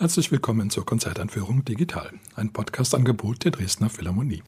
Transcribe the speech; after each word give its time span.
Herzlich 0.00 0.30
willkommen 0.30 0.70
zur 0.70 0.86
Konzertanführung 0.86 1.64
Digital, 1.64 2.12
ein 2.36 2.52
Podcast-Angebot 2.52 3.42
der 3.42 3.50
Dresdner 3.50 3.90
Philharmonie. 3.90 4.44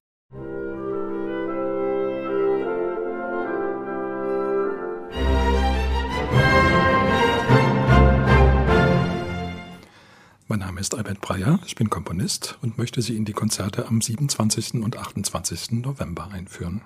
Mein 10.46 10.60
Name 10.60 10.78
ist 10.78 10.94
Albert 10.94 11.20
Breyer, 11.20 11.58
ich 11.66 11.74
bin 11.74 11.90
Komponist 11.90 12.56
und 12.62 12.78
möchte 12.78 13.02
Sie 13.02 13.16
in 13.16 13.24
die 13.24 13.32
Konzerte 13.32 13.88
am 13.88 14.00
27. 14.00 14.74
und 14.74 14.96
28. 14.98 15.72
November 15.72 16.28
einführen. 16.30 16.82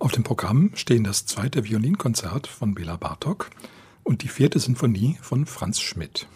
Auf 0.00 0.10
dem 0.10 0.24
Programm 0.24 0.72
stehen 0.74 1.04
das 1.04 1.26
zweite 1.26 1.62
Violinkonzert 1.62 2.48
von 2.48 2.74
Bela 2.74 2.96
Bartok 2.96 3.50
und 4.02 4.24
die 4.24 4.28
vierte 4.28 4.58
Sinfonie 4.58 5.16
von 5.22 5.46
Franz 5.46 5.78
Schmidt. 5.78 6.26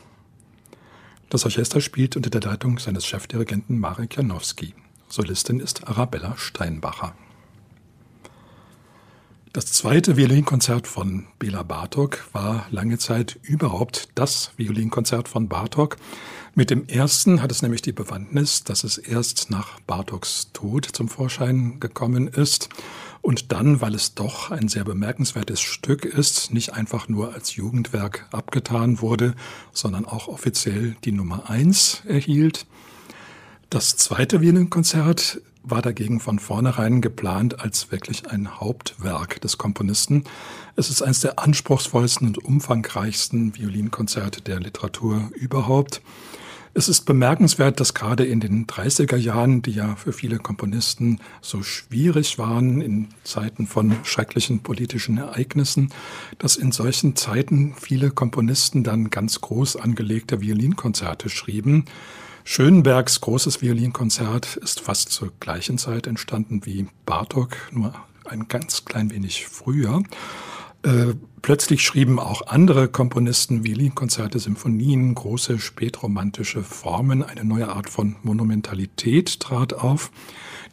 Das 1.34 1.44
Orchester 1.44 1.80
spielt 1.80 2.14
unter 2.14 2.30
der 2.30 2.42
Leitung 2.42 2.78
seines 2.78 3.04
Chefdirigenten 3.04 3.76
Marek 3.80 4.16
Janowski. 4.16 4.72
Solistin 5.08 5.58
ist 5.58 5.88
Arabella 5.88 6.36
Steinbacher. 6.36 7.16
Das 9.52 9.66
zweite 9.66 10.16
Violinkonzert 10.16 10.86
von 10.86 11.26
Bela 11.40 11.64
Bartok 11.64 12.24
war 12.32 12.68
lange 12.70 12.98
Zeit 12.98 13.40
überhaupt 13.42 14.10
das 14.14 14.52
Violinkonzert 14.58 15.26
von 15.26 15.48
Bartok. 15.48 15.96
Mit 16.54 16.70
dem 16.70 16.86
ersten 16.86 17.42
hat 17.42 17.50
es 17.50 17.62
nämlich 17.62 17.82
die 17.82 17.90
Bewandtnis, 17.90 18.62
dass 18.62 18.84
es 18.84 18.96
erst 18.96 19.50
nach 19.50 19.80
Bartoks 19.88 20.52
Tod 20.52 20.84
zum 20.84 21.08
Vorschein 21.08 21.80
gekommen 21.80 22.28
ist 22.28 22.68
und 23.24 23.52
dann, 23.52 23.80
weil 23.80 23.95
es 23.95 24.14
doch 24.14 24.51
ein 24.51 24.69
sehr 24.69 24.84
bemerkenswertes 24.84 25.62
Stück 25.62 26.05
ist, 26.05 26.52
nicht 26.52 26.74
einfach 26.74 27.09
nur 27.09 27.33
als 27.33 27.56
Jugendwerk 27.56 28.28
abgetan 28.33 29.00
wurde, 29.00 29.34
sondern 29.73 30.05
auch 30.05 30.28
offiziell 30.28 30.94
die 31.05 31.12
Nummer 31.12 31.48
eins 31.48 32.03
erhielt. 32.06 32.66
Das 33.70 33.97
zweite 33.97 34.42
Violinkonzert 34.42 35.41
war 35.62 35.81
dagegen 35.81 36.20
von 36.20 36.39
vornherein 36.39 37.00
geplant 37.00 37.61
als 37.61 37.91
wirklich 37.91 38.31
ein 38.31 38.61
Hauptwerk 38.61 39.41
des 39.41 39.56
Komponisten. 39.56 40.25
Es 40.77 40.91
ist 40.91 41.00
eines 41.00 41.20
der 41.20 41.38
anspruchsvollsten 41.38 42.27
und 42.27 42.44
umfangreichsten 42.44 43.56
Violinkonzerte 43.56 44.42
der 44.42 44.61
Literatur 44.61 45.31
überhaupt. 45.34 46.03
Es 46.77 46.89
ist 46.89 47.03
bemerkenswert, 47.03 47.78
dass 47.78 47.94
gerade 47.94 48.25
in 48.25 48.41
den 48.41 48.67
30er 48.67 49.17
Jahren, 49.17 49.62
die 49.62 49.70
ja 49.70 49.94
für 49.94 50.12
viele 50.12 50.39
Komponisten 50.39 51.20
so 51.41 51.62
schwierig 51.62 52.36
waren 52.36 52.81
in 52.81 53.11
Zeiten 53.22 53.69
von 53.69 53.94
schrecklichen 54.03 54.64
politischen 54.64 55.19
Ereignissen, 55.19 55.91
dass 56.39 56.56
in 56.56 56.72
solchen 56.72 57.14
Zeiten 57.14 57.75
viele 57.81 58.11
Komponisten 58.11 58.83
dann 58.83 59.11
ganz 59.11 59.41
groß 59.41 59.77
angelegte 59.77 60.41
Violinkonzerte 60.41 61.28
schrieben. 61.28 61.84
Schönbergs 62.42 63.20
großes 63.20 63.62
Violinkonzert 63.62 64.56
ist 64.56 64.81
fast 64.81 65.12
zur 65.12 65.33
gleichen 65.38 65.78
Zeit 65.78 66.09
entstanden 66.09 66.66
wie 66.66 66.88
Bartok, 67.06 67.56
nur 67.70 67.94
ein 68.25 68.48
ganz 68.48 68.84
klein 68.84 69.12
wenig 69.12 69.47
früher. 69.47 70.03
Plötzlich 71.45 71.83
schrieben 71.83 72.19
auch 72.19 72.47
andere 72.47 72.89
Komponisten 72.89 73.64
Violinkonzerte, 73.64 74.39
Symphonien, 74.39 75.14
große 75.14 75.59
spätromantische 75.59 76.62
Formen. 76.62 77.23
Eine 77.23 77.45
neue 77.45 77.69
Art 77.69 77.91
von 77.91 78.17
Monumentalität 78.23 79.41
trat 79.41 79.75
auf, 79.75 80.11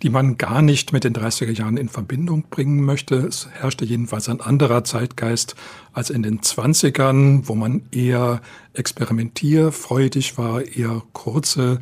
die 0.02 0.10
man 0.10 0.38
gar 0.38 0.62
nicht 0.62 0.94
mit 0.94 1.04
den 1.04 1.14
30er 1.14 1.52
Jahren 1.52 1.76
in 1.76 1.90
Verbindung 1.90 2.46
bringen 2.50 2.86
möchte. 2.86 3.16
Es 3.16 3.50
herrschte 3.52 3.84
jedenfalls 3.84 4.30
ein 4.30 4.40
anderer 4.40 4.86
Zeitgeist 4.86 5.56
als 5.92 6.10
in 6.10 6.24
den 6.24 6.40
20ern, 6.40 7.42
wo 7.50 7.56
man 7.56 7.82
eher 7.92 8.40
experimentierfreudig 8.74 10.38
war, 10.38 10.62
eher 10.62 11.02
kurze, 11.12 11.82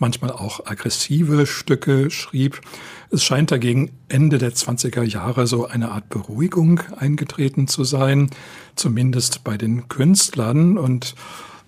manchmal 0.00 0.32
auch 0.32 0.66
aggressive 0.66 1.46
Stücke 1.46 2.10
schrieb. 2.10 2.60
Es 3.10 3.22
scheint 3.22 3.50
dagegen 3.50 3.92
Ende 4.08 4.38
der 4.38 4.52
20er 4.52 5.02
Jahre 5.02 5.46
so 5.46 5.66
eine 5.66 5.92
Art 5.92 6.08
Beruhigung 6.08 6.80
eingetreten 6.96 7.68
zu 7.68 7.84
sein, 7.84 8.30
zumindest 8.74 9.44
bei 9.44 9.56
den 9.56 9.88
Künstlern. 9.88 10.78
Und 10.78 11.14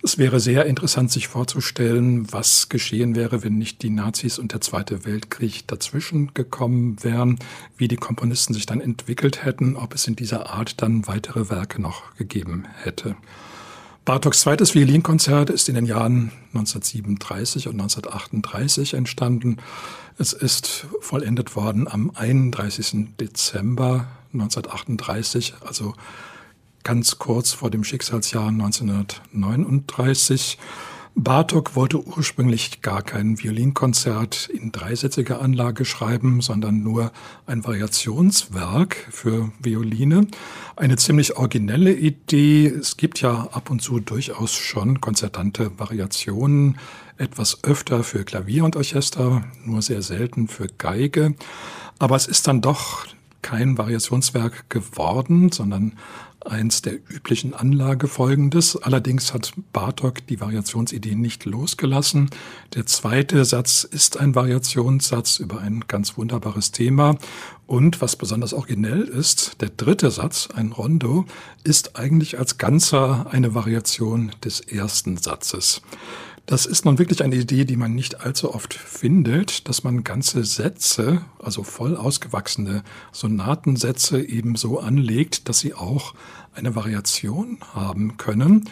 es 0.03 0.19
wäre 0.19 0.41
sehr 0.41 0.67
interessant, 0.67 1.13
sich 1.13 1.29
vorzustellen, 1.29 2.33
was 2.33 2.69
geschehen 2.69 3.15
wäre, 3.15 3.45
wenn 3.45 3.59
nicht 3.59 3.83
die 3.83 3.91
Nazis 3.91 4.39
und 4.39 4.53
der 4.53 4.61
Zweite 4.61 5.05
Weltkrieg 5.05 5.69
dazwischen 5.69 6.35
gekommen 6.35 6.97
wären, 7.05 7.39
wie 7.77 7.87
die 7.87 7.97
Komponisten 7.97 8.55
sich 8.55 8.67
dann 8.67 8.81
entwickelt 8.81 9.45
hätten, 9.45 9.77
ob 9.77 9.95
es 9.95 10.09
in 10.09 10.17
dieser 10.17 10.51
Art 10.51 10.83
dann 10.83 11.07
weitere 11.07 11.51
Werke 11.51 11.81
noch 11.81 12.17
gegeben 12.17 12.65
hätte. 12.83 13.15
Bartoks 14.05 14.41
zweites 14.41 14.75
Violinkonzert 14.75 15.49
ist 15.49 15.69
in 15.69 15.77
den 15.77 15.87
Jahren 15.87 16.33
1937 16.55 17.69
und 17.69 17.75
1938 17.75 18.95
entstanden. 18.95 19.59
Es 20.19 20.33
ist 20.33 20.87
vollendet 21.01 21.55
worden 21.55 21.87
am 21.87 22.11
31. 22.13 23.15
Dezember 23.21 24.09
1938, 24.33 25.55
also 25.65 25.95
ganz 26.83 27.21
kurz 27.21 27.53
vor 27.53 27.71
dem 27.71 27.85
Schicksalsjahr 27.85 28.49
1939. 28.49 30.59
Bartok 31.15 31.77
wollte 31.77 32.03
ursprünglich 32.03 32.81
gar 32.81 33.03
kein 33.03 33.39
Violinkonzert 33.39 34.49
in 34.49 34.73
dreisätziger 34.73 35.43
Anlage 35.43 35.85
schreiben, 35.85 36.41
sondern 36.41 36.83
nur 36.83 37.13
ein 37.47 37.65
Variationswerk 37.65 39.09
für 39.11 39.53
Violine. 39.61 40.27
Eine 40.75 40.97
ziemlich 40.97 41.37
originelle 41.37 41.93
Idee. 41.93 42.67
Es 42.67 42.97
gibt 42.97 43.21
ja 43.21 43.49
ab 43.53 43.71
und 43.71 43.83
zu 43.83 44.01
durchaus 44.01 44.55
schon 44.55 45.03
konzertante 45.03 45.79
Variationen, 45.79 46.79
etwas 47.19 47.63
öfter 47.63 48.05
für 48.05 48.25
Klavier 48.25 48.65
und 48.65 48.75
Orchester, 48.77 49.45
nur 49.67 49.83
sehr 49.83 50.01
selten 50.01 50.49
für 50.49 50.67
Geige. 50.67 51.35
Aber 51.99 52.17
es 52.17 52.27
ist 52.27 52.49
dann 52.49 52.63
doch 52.63 53.07
kein 53.43 53.77
Variationswerk 53.77 54.71
geworden, 54.71 55.53
sondern 55.53 55.93
eins 56.47 56.83
der 56.83 56.95
üblichen 56.95 57.55
Anlagefolgendes. 57.55 58.77
Allerdings 58.77 59.33
hat 59.33 59.53
Bartok 59.73 60.27
die 60.27 60.41
Variationsidee 60.41 61.15
nicht 61.15 61.45
losgelassen. 61.45 62.31
Der 62.75 62.87
zweite 62.87 63.45
Satz 63.45 63.85
ist 63.85 64.19
ein 64.19 64.35
Variationssatz 64.35 65.39
über 65.39 65.61
ein 65.61 65.85
ganz 65.89 66.17
wunderbares 66.17 66.73
Thema. 66.73 67.17
Und 67.67 68.01
was 68.01 68.17
besonders 68.17 68.53
originell 68.53 69.03
ist, 69.03 69.61
der 69.61 69.71
dritte 69.71 70.11
Satz, 70.11 70.49
ein 70.55 70.73
Rondo, 70.73 71.27
ist 71.65 71.97
eigentlich 71.97 72.39
als 72.39 72.59
Ganzer 72.59 73.27
eine 73.31 73.55
Variation 73.55 74.33
des 74.45 74.61
ersten 74.61 75.17
Satzes. 75.17 75.81
Das 76.47 76.67
ist 76.67 76.85
nun 76.85 76.99
wirklich 76.99 77.23
eine 77.23 77.37
Idee, 77.37 77.65
die 77.65 77.77
man 77.77 77.95
nicht 77.95 78.21
allzu 78.21 78.53
oft 78.53 78.75
findet, 78.75 79.69
dass 79.69 79.85
man 79.85 80.03
ganze 80.03 80.45
Sätze, 80.45 81.23
also 81.39 81.63
voll 81.63 81.97
ausgewachsene 81.97 82.83
Sonatensätze 83.13 84.21
eben 84.21 84.57
so 84.57 84.81
anlegt, 84.81 85.49
dass 85.49 85.61
sie 85.61 85.75
auch 85.75 86.15
eine 86.53 86.75
Variation 86.75 87.59
haben 87.73 88.17
können. 88.17 88.69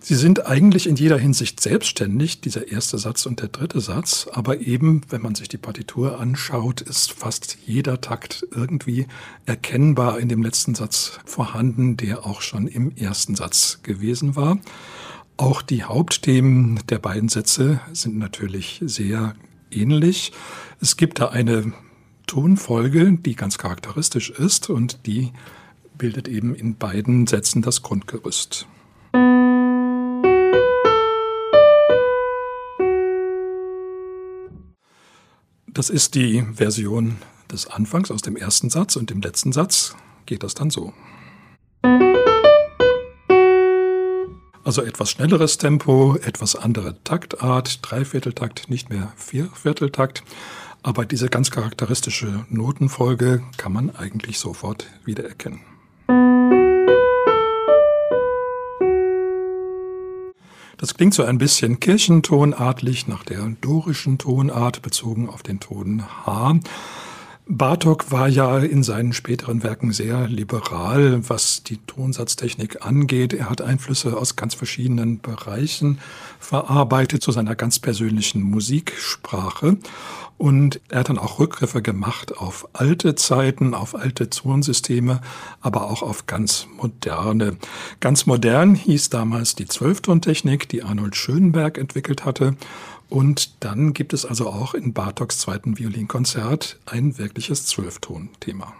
Sie 0.00 0.14
sind 0.14 0.46
eigentlich 0.46 0.86
in 0.86 0.96
jeder 0.96 1.18
Hinsicht 1.18 1.60
selbstständig, 1.60 2.40
dieser 2.40 2.72
erste 2.72 2.96
Satz 2.96 3.26
und 3.26 3.40
der 3.40 3.48
dritte 3.48 3.80
Satz, 3.80 4.26
aber 4.32 4.60
eben, 4.60 5.02
wenn 5.10 5.20
man 5.20 5.34
sich 5.34 5.48
die 5.48 5.58
Partitur 5.58 6.18
anschaut, 6.18 6.80
ist 6.80 7.12
fast 7.12 7.58
jeder 7.66 8.00
Takt 8.00 8.46
irgendwie 8.50 9.06
erkennbar 9.44 10.18
in 10.18 10.30
dem 10.30 10.42
letzten 10.42 10.74
Satz 10.74 11.18
vorhanden, 11.26 11.98
der 11.98 12.24
auch 12.24 12.40
schon 12.40 12.66
im 12.66 12.96
ersten 12.96 13.34
Satz 13.34 13.80
gewesen 13.82 14.36
war. 14.36 14.58
Auch 15.40 15.62
die 15.62 15.84
Hauptthemen 15.84 16.80
der 16.90 16.98
beiden 16.98 17.30
Sätze 17.30 17.80
sind 17.94 18.18
natürlich 18.18 18.82
sehr 18.84 19.34
ähnlich. 19.70 20.32
Es 20.82 20.98
gibt 20.98 21.18
da 21.18 21.28
eine 21.28 21.72
Tonfolge, 22.26 23.16
die 23.16 23.36
ganz 23.36 23.56
charakteristisch 23.56 24.28
ist 24.28 24.68
und 24.68 25.06
die 25.06 25.32
bildet 25.96 26.28
eben 26.28 26.54
in 26.54 26.76
beiden 26.76 27.26
Sätzen 27.26 27.62
das 27.62 27.80
Grundgerüst. 27.80 28.66
Das 35.68 35.88
ist 35.88 36.16
die 36.16 36.44
Version 36.52 37.16
des 37.50 37.66
Anfangs 37.66 38.10
aus 38.10 38.20
dem 38.20 38.36
ersten 38.36 38.68
Satz 38.68 38.94
und 38.94 39.10
im 39.10 39.22
letzten 39.22 39.52
Satz 39.52 39.96
geht 40.26 40.42
das 40.42 40.52
dann 40.52 40.68
so. 40.68 40.92
Also 44.62 44.82
etwas 44.82 45.10
schnelleres 45.10 45.56
Tempo, 45.56 46.16
etwas 46.22 46.54
andere 46.54 47.02
Taktart, 47.02 47.78
Dreivierteltakt, 47.82 48.68
nicht 48.68 48.90
mehr 48.90 49.12
Viervierteltakt. 49.16 50.22
Aber 50.82 51.04
diese 51.04 51.28
ganz 51.28 51.50
charakteristische 51.50 52.44
Notenfolge 52.48 53.42
kann 53.56 53.72
man 53.72 53.94
eigentlich 53.94 54.38
sofort 54.38 54.86
wiedererkennen. 55.04 55.60
Das 60.76 60.94
klingt 60.94 61.12
so 61.12 61.24
ein 61.24 61.36
bisschen 61.36 61.78
kirchentonartlich 61.78 63.06
nach 63.06 63.22
der 63.22 63.46
dorischen 63.60 64.16
Tonart 64.16 64.80
bezogen 64.80 65.28
auf 65.28 65.42
den 65.42 65.60
Ton 65.60 66.02
H. 66.24 66.58
Bartok 67.52 68.12
war 68.12 68.28
ja 68.28 68.58
in 68.58 68.84
seinen 68.84 69.12
späteren 69.12 69.64
Werken 69.64 69.92
sehr 69.92 70.28
liberal, 70.28 71.28
was 71.28 71.64
die 71.64 71.78
Tonsatztechnik 71.78 72.86
angeht. 72.86 73.32
Er 73.32 73.50
hat 73.50 73.60
Einflüsse 73.60 74.16
aus 74.16 74.36
ganz 74.36 74.54
verschiedenen 74.54 75.20
Bereichen 75.20 75.98
verarbeitet 76.38 77.24
zu 77.24 77.32
seiner 77.32 77.56
ganz 77.56 77.80
persönlichen 77.80 78.42
Musiksprache. 78.42 79.78
Und 80.38 80.80
er 80.90 81.00
hat 81.00 81.08
dann 81.08 81.18
auch 81.18 81.40
Rückgriffe 81.40 81.82
gemacht 81.82 82.38
auf 82.38 82.68
alte 82.72 83.16
Zeiten, 83.16 83.74
auf 83.74 83.96
alte 83.96 84.30
Tonsysteme, 84.30 85.20
aber 85.60 85.90
auch 85.90 86.02
auf 86.02 86.26
ganz 86.26 86.68
moderne. 86.76 87.56
Ganz 87.98 88.26
modern 88.26 88.76
hieß 88.76 89.10
damals 89.10 89.56
die 89.56 89.66
Zwölftontechnik, 89.66 90.68
die 90.68 90.84
Arnold 90.84 91.16
Schönberg 91.16 91.78
entwickelt 91.78 92.24
hatte. 92.24 92.54
Und 93.10 93.64
dann 93.64 93.92
gibt 93.92 94.12
es 94.12 94.24
also 94.24 94.48
auch 94.48 94.72
in 94.72 94.92
Bartoks 94.92 95.38
zweiten 95.38 95.78
Violinkonzert 95.78 96.78
ein 96.86 97.18
wirkliches 97.18 97.66
Zwölfton-Thema. 97.66 98.72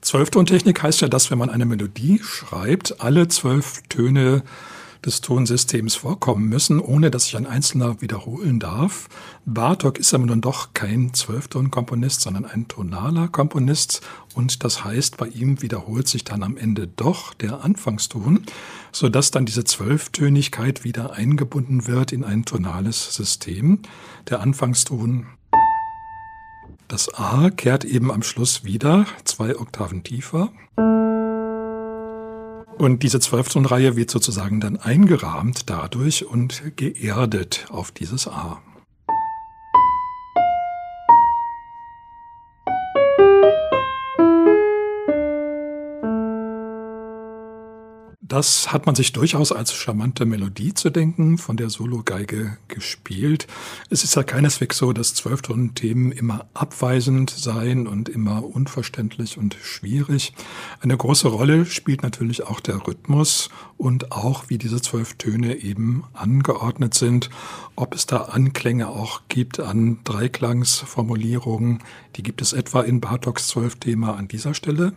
Zwölftontechnik 0.00 0.82
heißt 0.82 1.02
ja, 1.02 1.08
dass 1.08 1.30
wenn 1.30 1.38
man 1.38 1.50
eine 1.50 1.66
Melodie 1.66 2.20
schreibt, 2.22 3.02
alle 3.02 3.28
zwölf 3.28 3.82
Töne 3.90 4.44
des 5.04 5.20
Tonsystems 5.20 5.94
vorkommen 5.94 6.48
müssen, 6.48 6.80
ohne 6.80 7.10
dass 7.10 7.24
sich 7.24 7.36
ein 7.36 7.46
Einzelner 7.46 8.00
wiederholen 8.00 8.60
darf. 8.60 9.08
Bartok 9.44 9.98
ist 9.98 10.14
aber 10.14 10.26
nun 10.26 10.40
doch 10.40 10.74
kein 10.74 11.12
Zwölfton-Komponist, 11.12 12.20
sondern 12.20 12.44
ein 12.44 12.68
tonaler 12.68 13.28
Komponist. 13.28 14.00
Und 14.34 14.64
das 14.64 14.84
heißt, 14.84 15.16
bei 15.16 15.26
ihm 15.28 15.62
wiederholt 15.62 16.08
sich 16.08 16.24
dann 16.24 16.42
am 16.42 16.56
Ende 16.56 16.86
doch 16.86 17.34
der 17.34 17.64
Anfangston, 17.64 18.44
sodass 18.92 19.30
dann 19.30 19.46
diese 19.46 19.64
Zwölftönigkeit 19.64 20.84
wieder 20.84 21.12
eingebunden 21.12 21.86
wird 21.86 22.12
in 22.12 22.24
ein 22.24 22.44
tonales 22.44 23.14
System. 23.14 23.80
Der 24.28 24.40
Anfangston 24.40 25.26
das 26.92 27.08
A 27.14 27.48
kehrt 27.48 27.86
eben 27.86 28.12
am 28.12 28.22
Schluss 28.22 28.64
wieder 28.64 29.06
zwei 29.24 29.58
Oktaven 29.58 30.02
tiefer. 30.02 30.52
Und 32.78 33.02
diese 33.02 33.20
Zwölftonreihe 33.20 33.96
wird 33.96 34.10
sozusagen 34.10 34.60
dann 34.60 34.76
eingerahmt 34.76 35.70
dadurch 35.70 36.26
und 36.26 36.76
geerdet 36.76 37.66
auf 37.70 37.92
dieses 37.92 38.26
A. 38.26 38.60
Das 48.32 48.72
hat 48.72 48.86
man 48.86 48.94
sich 48.94 49.12
durchaus 49.12 49.52
als 49.52 49.74
charmante 49.74 50.24
Melodie 50.24 50.72
zu 50.72 50.88
denken, 50.88 51.36
von 51.36 51.58
der 51.58 51.68
Sologeige 51.68 52.56
gespielt. 52.66 53.46
Es 53.90 54.04
ist 54.04 54.16
ja 54.16 54.22
keineswegs 54.22 54.78
so, 54.78 54.94
dass 54.94 55.12
Zwölftonen-Themen 55.12 56.12
immer 56.12 56.46
abweisend 56.54 57.28
seien 57.28 57.86
und 57.86 58.08
immer 58.08 58.42
unverständlich 58.42 59.36
und 59.36 59.58
schwierig. 59.60 60.32
Eine 60.80 60.96
große 60.96 61.28
Rolle 61.28 61.66
spielt 61.66 62.02
natürlich 62.02 62.44
auch 62.44 62.60
der 62.60 62.86
Rhythmus 62.86 63.50
und 63.76 64.12
auch, 64.12 64.44
wie 64.48 64.56
diese 64.56 64.80
zwölf 64.80 65.12
Töne 65.18 65.56
eben 65.56 66.04
angeordnet 66.14 66.94
sind, 66.94 67.28
ob 67.76 67.94
es 67.94 68.06
da 68.06 68.16
Anklänge 68.16 68.88
auch 68.88 69.20
gibt 69.28 69.60
an 69.60 69.98
Dreiklangsformulierungen. 70.04 71.80
Die 72.16 72.22
gibt 72.22 72.40
es 72.40 72.54
etwa 72.54 72.80
in 72.80 73.02
Bartoks 73.02 73.48
Zwölf-Thema 73.48 74.16
an 74.16 74.26
dieser 74.26 74.54
Stelle. 74.54 74.94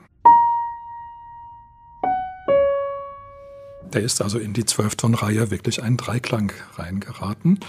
Der 3.95 4.03
ist 4.03 4.21
also 4.21 4.37
in 4.37 4.51
die 4.51 4.65
Zwölftonreihe 4.65 5.51
wirklich 5.51 5.81
ein 5.81 5.95
Dreiklang 5.95 6.51
reingeraten. 6.75 7.59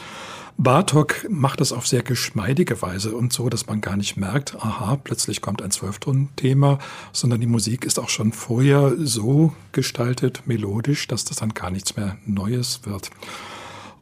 Bartok 0.58 1.24
macht 1.30 1.60
es 1.60 1.72
auf 1.72 1.86
sehr 1.86 2.02
geschmeidige 2.02 2.82
Weise 2.82 3.14
und 3.14 3.32
so, 3.32 3.48
dass 3.48 3.68
man 3.68 3.80
gar 3.80 3.96
nicht 3.96 4.16
merkt, 4.16 4.56
aha, 4.56 4.96
plötzlich 4.96 5.40
kommt 5.40 5.62
ein 5.62 5.70
Zwölfton-Thema, 5.70 6.80
sondern 7.12 7.40
die 7.40 7.46
Musik 7.46 7.84
ist 7.84 8.00
auch 8.00 8.08
schon 8.08 8.32
vorher 8.32 8.94
so 8.98 9.52
gestaltet, 9.70 10.42
melodisch, 10.46 11.06
dass 11.06 11.24
das 11.24 11.36
dann 11.36 11.54
gar 11.54 11.70
nichts 11.70 11.96
mehr 11.96 12.16
Neues 12.26 12.80
wird. 12.84 13.10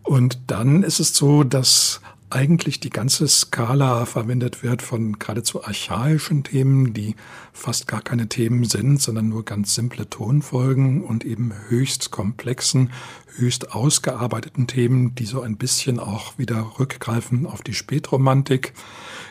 Und 0.03 0.39
dann 0.47 0.83
ist 0.83 1.01
es 1.01 1.15
so, 1.15 1.45
dass 1.45 2.01
eigentlich 2.31 2.81
die 2.81 2.91
ganze 2.91 3.29
Skala 3.29 4.07
verwendet 4.07 4.63
wird 4.63 4.83
von 4.83 5.19
geradezu 5.19 5.65
archaischen 5.65 6.43
Themen, 6.43 6.93
die 6.93 7.15
fast 7.53 7.87
gar 7.87 8.03
keine 8.03 8.29
Themen 8.29 8.65
sind, 8.65 9.01
sondern 9.01 9.29
nur 9.29 9.45
ganz 9.45 9.75
simple 9.75 10.09
Tonfolgen 10.09 11.05
und 11.05 11.25
eben 11.25 11.53
höchst 11.69 12.11
komplexen, 12.11 12.91
höchst 13.37 13.73
ausgearbeiteten 13.73 14.67
Themen, 14.67 15.15
die 15.15 15.27
so 15.27 15.43
ein 15.43 15.57
bisschen 15.57 15.99
auch 15.99 16.39
wieder 16.39 16.79
rückgreifen 16.79 17.47
auf 17.47 17.63
die 17.63 17.75
Spätromantik. 17.75 18.73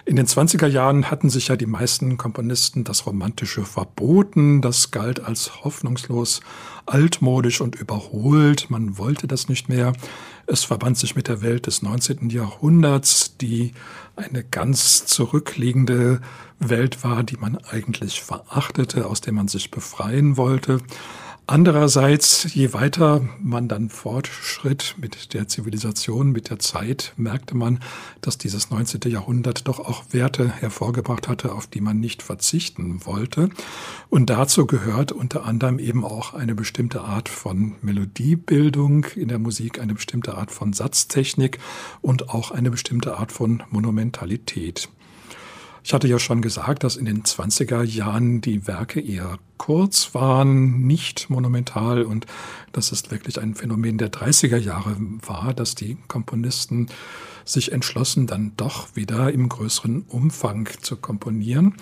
In 0.06 0.16
den 0.16 0.26
20er 0.26 0.68
Jahren 0.68 1.10
hatten 1.10 1.30
sich 1.30 1.48
ja 1.48 1.56
die 1.56 1.66
meisten 1.66 2.18
Komponisten 2.18 2.84
das 2.84 3.06
Romantische 3.06 3.64
verboten. 3.64 4.62
Das 4.62 4.92
galt 4.92 5.24
als 5.24 5.64
hoffnungslos 5.64 6.42
altmodisch 6.86 7.62
und 7.62 7.76
überholt. 7.76 8.70
Man 8.70 8.98
wollte 8.98 9.28
das 9.28 9.48
nicht 9.48 9.70
mehr. 9.70 9.94
Es 10.46 10.66
verband 10.66 10.98
sich 10.98 11.16
mit 11.16 11.28
der 11.28 11.42
Welt 11.42 11.68
des 11.68 11.82
19. 11.82 12.30
Jahrhunderts, 12.30 13.38
die 13.38 13.72
eine 14.16 14.44
ganz 14.44 15.06
zurückliegende 15.06 16.22
Welt 16.60 17.04
war, 17.04 17.24
die 17.24 17.38
man 17.38 17.58
eigentlich 17.58 18.22
verachtete, 18.22 19.08
aus 19.08 19.22
der 19.22 19.34
man 19.34 19.48
sich 19.48 19.72
befreien 19.72 20.38
wollte. 20.38 20.80
Andererseits, 21.46 22.54
je 22.54 22.72
weiter 22.72 23.22
man 23.42 23.68
dann 23.68 23.90
fortschritt 23.90 24.96
mit 24.98 25.34
der 25.34 25.50
Zivilisation, 25.50 26.32
mit 26.32 26.50
der 26.50 26.58
Zeit, 26.58 27.14
merkte 27.18 27.58
man, 27.58 27.80
dass 28.22 28.38
dieses 28.38 28.70
19. 28.70 29.12
Jahrhundert 29.12 29.68
doch 29.68 29.80
auch 29.80 30.06
Werte 30.12 30.48
hervorgebracht 30.50 31.28
hatte, 31.28 31.52
auf 31.52 31.68
die 31.68 31.82
man 31.82 32.00
nicht 32.00 32.24
verzichten 32.24 33.06
wollte. 33.06 33.50
Und 34.10 34.30
dazu 34.30 34.66
gehört 34.66 35.12
unter 35.12 35.44
anderem 35.44 35.80
eben 35.80 36.06
auch 36.06 36.34
eine 36.34 36.56
bestimmte 36.56 37.02
Art 37.02 37.28
von 37.28 37.76
Melodiebildung 37.82 39.06
in 39.16 39.28
der 39.28 39.40
Musik, 39.40 39.82
eine 39.82 39.96
bestimmte 39.96 40.38
Art 40.38 40.50
von 40.50 40.72
Satztechnik 40.72 41.60
und 42.02 42.30
auch 42.30 42.52
eine 42.52 42.72
bestimmte 42.72 43.18
Art 43.18 43.34
von 43.34 43.64
Monumentalität. 43.70 44.88
Ich 45.86 45.94
hatte 45.94 46.08
ja 46.08 46.18
schon 46.18 46.42
gesagt, 46.42 46.86
dass 46.86 46.96
in 46.96 47.06
den 47.06 47.24
20er 47.24 47.84
Jahren 47.84 48.40
die 48.40 48.68
Werke 48.68 49.02
eher 49.02 49.38
kurz 49.58 50.14
waren, 50.14 50.88
nicht 50.88 51.30
monumental 51.30 52.04
und 52.04 52.26
dass 52.72 52.94
es 52.94 53.12
wirklich 53.12 53.40
ein 53.42 53.54
Phänomen 53.54 53.98
der 53.98 54.10
30er 54.10 54.58
Jahre 54.58 54.96
war, 55.26 55.54
dass 55.54 55.76
die 55.76 55.98
Komponisten 56.08 56.88
sich 57.44 57.74
entschlossen, 57.74 58.28
dann 58.28 58.54
doch 58.56 58.96
wieder 58.96 59.34
im 59.34 59.50
größeren 59.50 60.04
Umfang 60.04 60.70
zu 60.82 60.96
komponieren. 60.96 61.76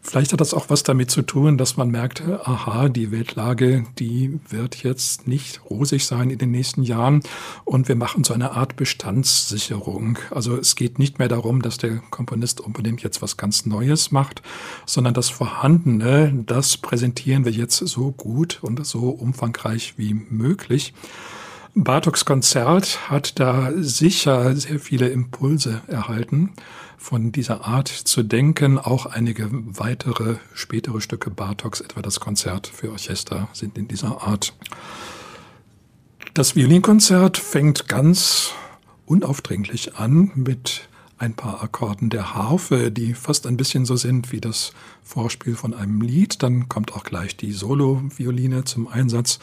Vielleicht 0.00 0.32
hat 0.32 0.40
das 0.40 0.54
auch 0.54 0.70
was 0.70 0.84
damit 0.84 1.10
zu 1.10 1.22
tun, 1.22 1.58
dass 1.58 1.76
man 1.76 1.90
merkt, 1.90 2.22
aha, 2.22 2.88
die 2.88 3.10
Weltlage, 3.10 3.84
die 3.98 4.38
wird 4.48 4.82
jetzt 4.82 5.26
nicht 5.26 5.60
rosig 5.68 6.06
sein 6.06 6.30
in 6.30 6.38
den 6.38 6.50
nächsten 6.50 6.82
Jahren 6.82 7.22
und 7.64 7.88
wir 7.88 7.96
machen 7.96 8.24
so 8.24 8.32
eine 8.32 8.52
Art 8.52 8.76
Bestandssicherung. 8.76 10.18
Also 10.30 10.56
es 10.56 10.76
geht 10.76 10.98
nicht 10.98 11.18
mehr 11.18 11.28
darum, 11.28 11.62
dass 11.62 11.78
der 11.78 11.98
Komponist 12.10 12.60
unbedingt 12.60 13.02
jetzt 13.02 13.20
was 13.20 13.36
ganz 13.36 13.66
Neues 13.66 14.10
macht, 14.10 14.40
sondern 14.86 15.14
das 15.14 15.28
Vorhandene, 15.28 16.44
das 16.46 16.76
präsentieren 16.76 17.44
wir 17.44 17.52
jetzt 17.52 17.76
so 17.76 18.12
gut 18.12 18.60
und 18.62 18.86
so 18.86 19.10
umfangreich 19.10 19.94
wie 19.98 20.14
möglich. 20.14 20.94
Bartoks 21.74 22.24
Konzert 22.24 23.10
hat 23.10 23.38
da 23.38 23.72
sicher 23.76 24.56
sehr 24.56 24.80
viele 24.80 25.08
Impulse 25.08 25.82
erhalten 25.86 26.54
von 26.98 27.32
dieser 27.32 27.64
Art 27.64 27.88
zu 27.88 28.22
denken. 28.22 28.78
Auch 28.78 29.06
einige 29.06 29.48
weitere 29.50 30.36
spätere 30.52 31.00
Stücke 31.00 31.30
Bartoks, 31.30 31.80
etwa 31.80 32.02
das 32.02 32.20
Konzert 32.20 32.66
für 32.66 32.90
Orchester, 32.90 33.48
sind 33.52 33.78
in 33.78 33.88
dieser 33.88 34.20
Art. 34.22 34.52
Das 36.34 36.56
Violinkonzert 36.56 37.38
fängt 37.38 37.88
ganz 37.88 38.52
unaufdringlich 39.06 39.96
an 39.96 40.32
mit 40.34 40.87
ein 41.18 41.34
paar 41.34 41.62
Akkorden 41.62 42.10
der 42.10 42.34
Harfe, 42.34 42.92
die 42.92 43.14
fast 43.14 43.46
ein 43.46 43.56
bisschen 43.56 43.84
so 43.84 43.96
sind 43.96 44.30
wie 44.30 44.40
das 44.40 44.72
Vorspiel 45.02 45.56
von 45.56 45.74
einem 45.74 46.00
Lied. 46.00 46.42
Dann 46.42 46.68
kommt 46.68 46.92
auch 46.92 47.02
gleich 47.02 47.36
die 47.36 47.52
Solo-Violine 47.52 48.64
zum 48.64 48.86
Einsatz 48.86 49.40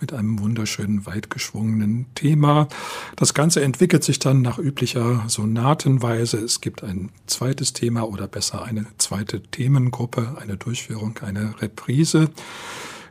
mit 0.00 0.12
einem 0.12 0.38
wunderschönen, 0.38 1.04
weit 1.04 1.28
geschwungenen 1.28 2.06
Thema. 2.14 2.68
Das 3.16 3.34
Ganze 3.34 3.62
entwickelt 3.62 4.04
sich 4.04 4.20
dann 4.20 4.40
nach 4.40 4.58
üblicher 4.58 5.24
Sonatenweise. 5.26 6.38
Es 6.38 6.60
gibt 6.60 6.84
ein 6.84 7.10
zweites 7.26 7.72
Thema 7.72 8.02
oder 8.02 8.28
besser 8.28 8.64
eine 8.64 8.86
zweite 8.98 9.42
Themengruppe, 9.42 10.36
eine 10.40 10.56
Durchführung, 10.56 11.18
eine 11.22 11.60
Reprise. 11.60 12.30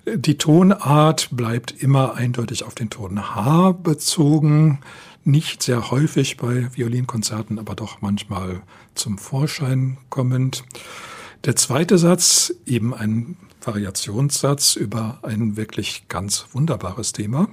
Die 0.05 0.37
Tonart 0.37 1.29
bleibt 1.31 1.71
immer 1.71 2.13
eindeutig 2.13 2.63
auf 2.63 2.75
den 2.75 2.91
Ton 2.91 3.35
H 3.35 3.71
bezogen 3.71 4.79
nicht 5.25 5.63
sehr 5.63 5.91
häufig 5.91 6.37
bei 6.37 6.69
Violinkonzerten, 6.73 7.59
aber 7.59 7.75
doch 7.75 8.01
manchmal 8.01 8.61
zum 8.93 9.17
Vorschein 9.17 9.97
kommend. 10.09 10.63
Der 11.43 11.55
zweite 11.55 11.97
Satz, 11.97 12.53
eben 12.65 12.93
ein 12.93 13.37
Variationssatz 13.61 14.75
über 14.75 15.19
ein 15.23 15.57
wirklich 15.57 16.07
ganz 16.07 16.45
wunderbares 16.53 17.11
Thema. 17.11 17.47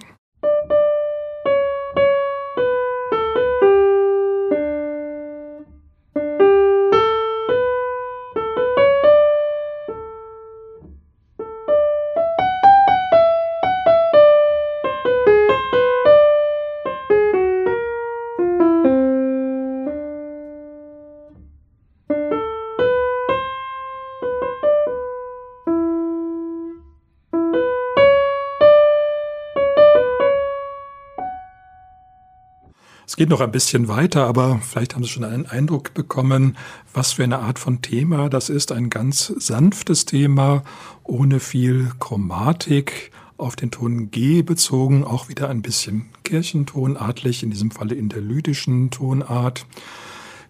Geht 33.22 33.28
noch 33.28 33.40
ein 33.40 33.52
bisschen 33.52 33.86
weiter, 33.86 34.26
aber 34.26 34.58
vielleicht 34.68 34.96
haben 34.96 35.04
Sie 35.04 35.08
schon 35.08 35.22
einen 35.22 35.46
Eindruck 35.46 35.94
bekommen, 35.94 36.56
was 36.92 37.12
für 37.12 37.22
eine 37.22 37.38
Art 37.38 37.60
von 37.60 37.80
Thema 37.80 38.28
das 38.28 38.48
ist. 38.48 38.72
Ein 38.72 38.90
ganz 38.90 39.32
sanftes 39.38 40.06
Thema, 40.06 40.64
ohne 41.04 41.38
viel 41.38 41.92
Chromatik, 42.00 43.12
auf 43.36 43.54
den 43.54 43.70
Ton 43.70 44.10
G 44.10 44.42
bezogen, 44.42 45.04
auch 45.04 45.28
wieder 45.28 45.48
ein 45.50 45.62
bisschen 45.62 46.06
kirchentonartlich, 46.24 47.44
in 47.44 47.50
diesem 47.50 47.70
Falle 47.70 47.94
in 47.94 48.08
der 48.08 48.22
lydischen 48.22 48.90
Tonart. 48.90 49.66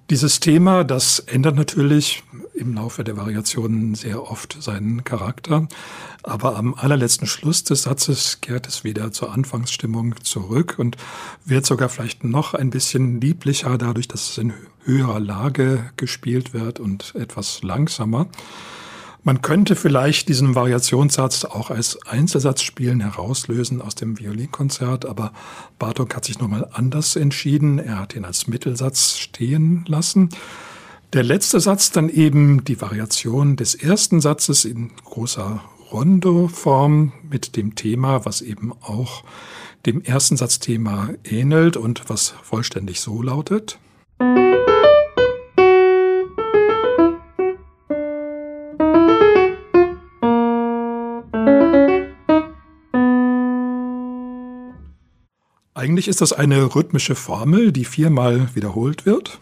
Dieses 0.08 0.40
Thema, 0.40 0.82
das 0.82 1.18
ändert 1.18 1.56
natürlich 1.56 2.22
im 2.54 2.74
Laufe 2.74 3.04
der 3.04 3.16
Variationen 3.16 3.94
sehr 3.94 4.30
oft 4.30 4.56
seinen 4.60 5.04
Charakter, 5.04 5.68
aber 6.22 6.56
am 6.56 6.74
allerletzten 6.74 7.26
Schluss 7.26 7.64
des 7.64 7.82
Satzes 7.82 8.40
kehrt 8.40 8.66
es 8.68 8.84
wieder 8.84 9.12
zur 9.12 9.32
Anfangsstimmung 9.32 10.16
zurück 10.22 10.76
und 10.78 10.96
wird 11.44 11.66
sogar 11.66 11.88
vielleicht 11.88 12.24
noch 12.24 12.54
ein 12.54 12.70
bisschen 12.70 13.20
lieblicher, 13.20 13.78
dadurch, 13.78 14.08
dass 14.08 14.30
es 14.30 14.38
in 14.38 14.52
höherer 14.84 15.20
Lage 15.20 15.90
gespielt 15.96 16.52
wird 16.52 16.80
und 16.80 17.14
etwas 17.14 17.62
langsamer. 17.62 18.26
Man 19.24 19.40
könnte 19.40 19.76
vielleicht 19.76 20.28
diesen 20.28 20.56
Variationssatz 20.56 21.44
auch 21.44 21.70
als 21.70 21.96
Einzelsatzspielen 22.08 23.00
herauslösen 23.00 23.80
aus 23.80 23.94
dem 23.94 24.18
Violinkonzert, 24.18 25.06
aber 25.06 25.32
Bartok 25.78 26.16
hat 26.16 26.24
sich 26.24 26.40
nochmal 26.40 26.68
anders 26.72 27.14
entschieden. 27.14 27.78
Er 27.78 28.00
hat 28.00 28.16
ihn 28.16 28.24
als 28.24 28.48
Mittelsatz 28.48 29.16
stehen 29.18 29.84
lassen. 29.86 30.30
Der 31.12 31.22
letzte 31.22 31.60
Satz 31.60 31.90
dann 31.90 32.08
eben 32.08 32.64
die 32.64 32.80
Variation 32.80 33.56
des 33.56 33.74
ersten 33.74 34.22
Satzes 34.22 34.64
in 34.64 34.92
großer 35.04 35.62
Rondo-Form 35.92 37.12
mit 37.30 37.54
dem 37.54 37.74
Thema, 37.74 38.24
was 38.24 38.40
eben 38.40 38.72
auch 38.80 39.22
dem 39.84 40.00
ersten 40.00 40.38
Satzthema 40.38 41.10
ähnelt 41.22 41.76
und 41.76 42.08
was 42.08 42.30
vollständig 42.42 43.02
so 43.02 43.20
lautet. 43.20 43.78
Eigentlich 55.74 56.08
ist 56.08 56.22
das 56.22 56.32
eine 56.32 56.74
rhythmische 56.74 57.14
Formel, 57.14 57.70
die 57.70 57.84
viermal 57.84 58.48
wiederholt 58.54 59.04
wird. 59.04 59.38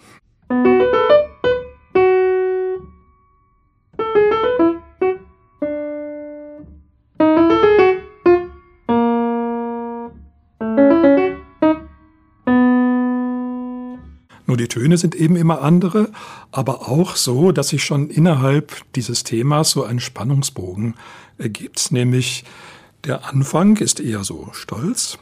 Töne 14.91 14.99
sind 14.99 15.15
eben 15.15 15.37
immer 15.37 15.63
andere, 15.63 16.11
aber 16.51 16.89
auch 16.89 17.15
so, 17.15 17.53
dass 17.53 17.69
sich 17.69 17.85
schon 17.85 18.11
innerhalb 18.11 18.73
dieses 18.97 19.23
Themas 19.23 19.71
so 19.71 19.85
ein 19.85 20.01
Spannungsbogen 20.01 20.97
ergibt, 21.39 21.93
nämlich 21.93 22.43
der 23.05 23.25
Anfang 23.29 23.77
ist 23.77 24.01
eher 24.01 24.25
so 24.25 24.49
stolz, 24.51 25.17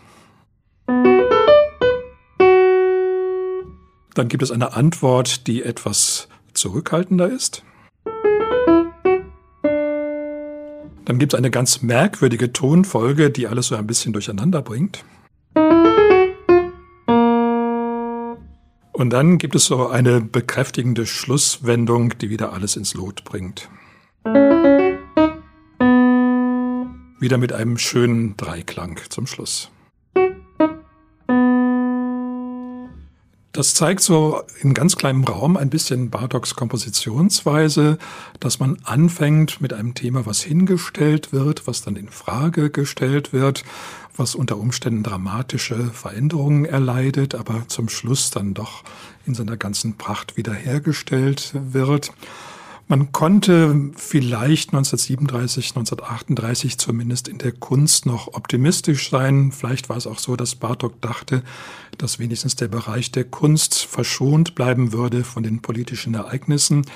Dann 4.15 4.27
gibt 4.27 4.43
es 4.43 4.51
eine 4.51 4.73
Antwort, 4.73 5.47
die 5.47 5.63
etwas 5.63 6.29
zurückhaltender 6.53 7.29
ist. 7.29 7.63
Dann 11.05 11.19
gibt 11.19 11.35
es 11.35 11.39
eine 11.39 11.51
ganz 11.53 11.83
merkwürdige 11.83 12.53
Tonfolge, 12.53 13.31
die 13.31 13.47
alles 13.47 13.69
so 13.69 13.77
ein 13.77 13.87
bisschen 13.87 14.13
durcheinander 14.13 14.61
bringt. 14.61 15.05
Und 18.99 19.11
dann 19.11 19.39
gibt 19.39 19.55
es 19.55 19.67
so 19.67 19.87
eine 19.87 20.21
bekräftigende 20.21 21.07
Schlusswendung, 21.07 22.19
die 22.19 22.31
wieder 22.31 22.53
alles 22.53 22.75
ins 22.75 22.95
Lot 22.95 23.23
bringt. 23.23 23.69
Wieder 27.21 27.39
mit 27.39 27.53
einem 27.53 27.79
schönen 27.79 28.37
Dreiklang 28.37 28.99
zum 29.09 29.29
Schluss. 29.29 29.71
Das 33.53 33.75
zeigt 33.75 34.01
so 34.01 34.43
in 34.63 34.75
ganz 34.75 34.97
kleinem 34.97 35.23
Raum 35.23 35.57
ein 35.57 35.71
bisschen 35.71 36.11
Bartoks 36.11 36.57
Kompositionsweise, 36.57 37.99
dass 38.41 38.59
man 38.59 38.79
anfängt 38.83 39.61
mit 39.61 39.73
einem 39.73 39.95
Thema, 39.95 40.27
was 40.27 40.43
hingestellt 40.43 41.33
wird, 41.33 41.69
was 41.69 41.83
dann 41.83 41.95
in 41.95 42.09
Frage 42.09 42.71
gestellt 42.71 43.33
wird, 43.33 43.65
was 44.19 44.35
unter 44.35 44.59
Umständen 44.59 45.03
dramatische 45.03 45.91
Veränderungen 45.93 46.65
erleidet, 46.65 47.35
aber 47.35 47.69
zum 47.69 47.89
Schluss 47.89 48.31
dann 48.31 48.55
doch 48.55 48.83
in 49.27 49.35
seiner 49.35 49.57
ganzen 49.57 49.97
Pracht 49.97 50.37
wiederhergestellt 50.37 51.53
wird. 51.55 52.13
Man 52.91 53.13
konnte 53.13 53.91
vielleicht 53.97 54.71
1937, 54.71 55.77
1938 55.77 56.79
zumindest 56.79 57.29
in 57.29 57.37
der 57.37 57.53
Kunst 57.53 58.07
noch 58.07 58.29
optimistisch 58.29 59.11
sein. 59.11 59.53
Vielleicht 59.53 59.91
war 59.91 59.99
es 59.99 60.07
auch 60.07 60.19
so, 60.19 60.37
dass 60.37 60.55
Bartok 60.55 60.99
dachte, 61.03 61.43
dass 61.99 62.19
wenigstens 62.19 62.57
der 62.57 62.69
Bereich 62.69 63.13
der 63.13 63.25
Kunst 63.25 63.85
verschont 63.85 64.55
bleiben 64.55 64.95
würde 64.95 65.23
von 65.23 65.43
den 65.43 65.61
politischen 65.61 66.15
Ereignissen. 66.15 66.87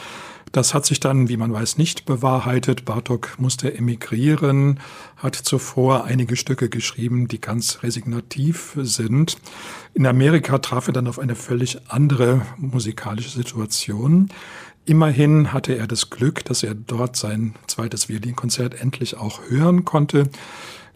Das 0.53 0.75
hat 0.75 0.85
sich 0.85 1.01
dann, 1.01 1.31
wie 1.31 1.39
man 1.39 1.51
weiß, 1.51 1.79
nicht 1.79 2.05
bewahrheitet. 2.05 2.85
Bartok 2.85 3.37
musste 3.39 3.75
emigrieren, 3.75 4.81
hat 5.17 5.35
zuvor 5.35 6.05
einige 6.05 6.37
Stücke 6.37 6.69
geschrieben, 6.69 7.27
die 7.27 7.41
ganz 7.41 7.83
resignativ 7.83 8.77
sind. 8.77 9.39
In 9.95 10.07
Amerika 10.07 10.59
traf 10.59 10.89
er 10.89 10.93
dann 10.93 11.09
auf 11.09 11.19
eine 11.19 11.37
völlig 11.37 11.79
andere 11.91 12.43
musikalische 12.59 13.31
Situation. 13.31 14.29
Immerhin 14.85 15.55
hatte 15.55 15.75
er 15.75 15.87
das 15.87 16.11
Glück, 16.11 16.45
dass 16.45 16.63
er 16.63 16.75
dort 16.75 17.17
sein 17.17 17.55
zweites 17.67 18.11
Violinkonzert 18.11 18.75
endlich 18.75 19.17
auch 19.17 19.41
hören 19.49 19.87
konnte. 19.87 20.29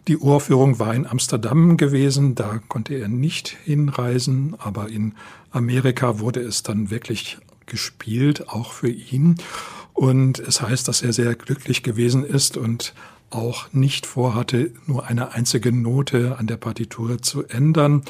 Die 0.07 0.17
Uraufführung 0.17 0.77
war 0.77 0.93
in 0.93 1.07
Amsterdam 1.07 1.77
gewesen, 1.77 2.35
da 2.35 2.59
konnte 2.67 2.93
er 2.93 3.07
nicht 3.07 3.57
hinreisen, 3.65 4.55
aber 4.59 4.89
in 4.89 5.15
Amerika 5.51 6.19
wurde 6.19 6.41
es 6.41 6.63
dann 6.63 6.91
wirklich 6.91 7.39
gespielt, 7.67 8.49
auch 8.49 8.71
für 8.71 8.89
ihn. 8.89 9.35
Und 9.93 10.39
es 10.39 10.61
heißt, 10.61 10.87
dass 10.87 11.01
er 11.01 11.13
sehr 11.13 11.35
glücklich 11.35 11.83
gewesen 11.83 12.23
ist 12.25 12.57
und 12.57 12.93
auch 13.29 13.71
nicht 13.73 14.05
vorhatte, 14.05 14.71
nur 14.85 15.05
eine 15.05 15.33
einzige 15.33 15.71
Note 15.71 16.37
an 16.37 16.47
der 16.47 16.57
Partitur 16.57 17.21
zu 17.21 17.43
ändern. 17.45 18.03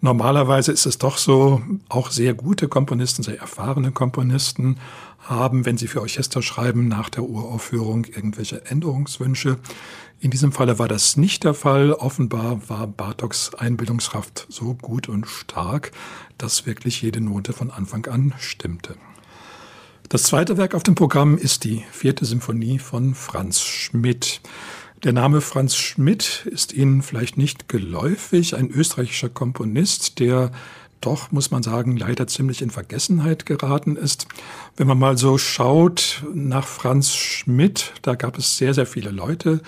Normalerweise 0.00 0.72
ist 0.72 0.86
es 0.86 0.98
doch 0.98 1.18
so, 1.18 1.62
auch 1.88 2.10
sehr 2.10 2.34
gute 2.34 2.68
Komponisten, 2.68 3.22
sehr 3.22 3.38
erfahrene 3.38 3.90
Komponisten 3.90 4.76
haben, 5.18 5.66
wenn 5.66 5.76
sie 5.76 5.88
für 5.88 6.00
Orchester 6.00 6.42
schreiben, 6.42 6.88
nach 6.88 7.10
der 7.10 7.24
Uraufführung 7.24 8.04
irgendwelche 8.04 8.64
Änderungswünsche. 8.66 9.58
In 10.20 10.30
diesem 10.30 10.52
Falle 10.52 10.78
war 10.78 10.88
das 10.88 11.16
nicht 11.16 11.44
der 11.44 11.54
Fall. 11.54 11.92
Offenbar 11.92 12.68
war 12.68 12.86
Bartoks 12.86 13.54
Einbildungskraft 13.54 14.46
so 14.50 14.74
gut 14.74 15.08
und 15.08 15.26
stark, 15.26 15.92
dass 16.36 16.66
wirklich 16.66 17.00
jede 17.02 17.20
Note 17.20 17.52
von 17.52 17.70
Anfang 17.70 18.06
an 18.06 18.34
stimmte. 18.38 18.96
Das 20.10 20.24
zweite 20.24 20.56
Werk 20.56 20.74
auf 20.74 20.82
dem 20.82 20.96
Programm 20.96 21.38
ist 21.38 21.62
die 21.62 21.84
vierte 21.92 22.24
Symphonie 22.24 22.80
von 22.80 23.14
Franz 23.14 23.60
Schmidt. 23.60 24.40
Der 25.04 25.12
Name 25.12 25.40
Franz 25.40 25.76
Schmidt 25.76 26.48
ist 26.50 26.72
Ihnen 26.72 27.02
vielleicht 27.02 27.36
nicht 27.36 27.68
geläufig, 27.68 28.56
ein 28.56 28.70
österreichischer 28.70 29.28
Komponist, 29.28 30.18
der 30.18 30.50
doch, 31.00 31.30
muss 31.30 31.52
man 31.52 31.62
sagen, 31.62 31.96
leider 31.96 32.26
ziemlich 32.26 32.60
in 32.60 32.70
Vergessenheit 32.70 33.46
geraten 33.46 33.94
ist. 33.94 34.26
Wenn 34.76 34.88
man 34.88 34.98
mal 34.98 35.16
so 35.16 35.38
schaut 35.38 36.24
nach 36.34 36.66
Franz 36.66 37.14
Schmidt, 37.14 37.92
da 38.02 38.16
gab 38.16 38.36
es 38.36 38.58
sehr, 38.58 38.74
sehr 38.74 38.86
viele 38.86 39.12
Leute, 39.12 39.60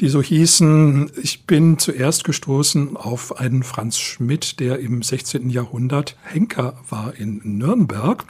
die 0.00 0.08
so 0.08 0.22
hießen. 0.22 1.10
Ich 1.22 1.44
bin 1.46 1.78
zuerst 1.78 2.24
gestoßen 2.24 2.96
auf 2.96 3.38
einen 3.38 3.62
Franz 3.62 3.98
Schmidt, 3.98 4.60
der 4.60 4.78
im 4.80 5.02
16. 5.02 5.50
Jahrhundert 5.50 6.16
Henker 6.22 6.76
war 6.88 7.14
in 7.14 7.40
Nürnberg 7.44 8.24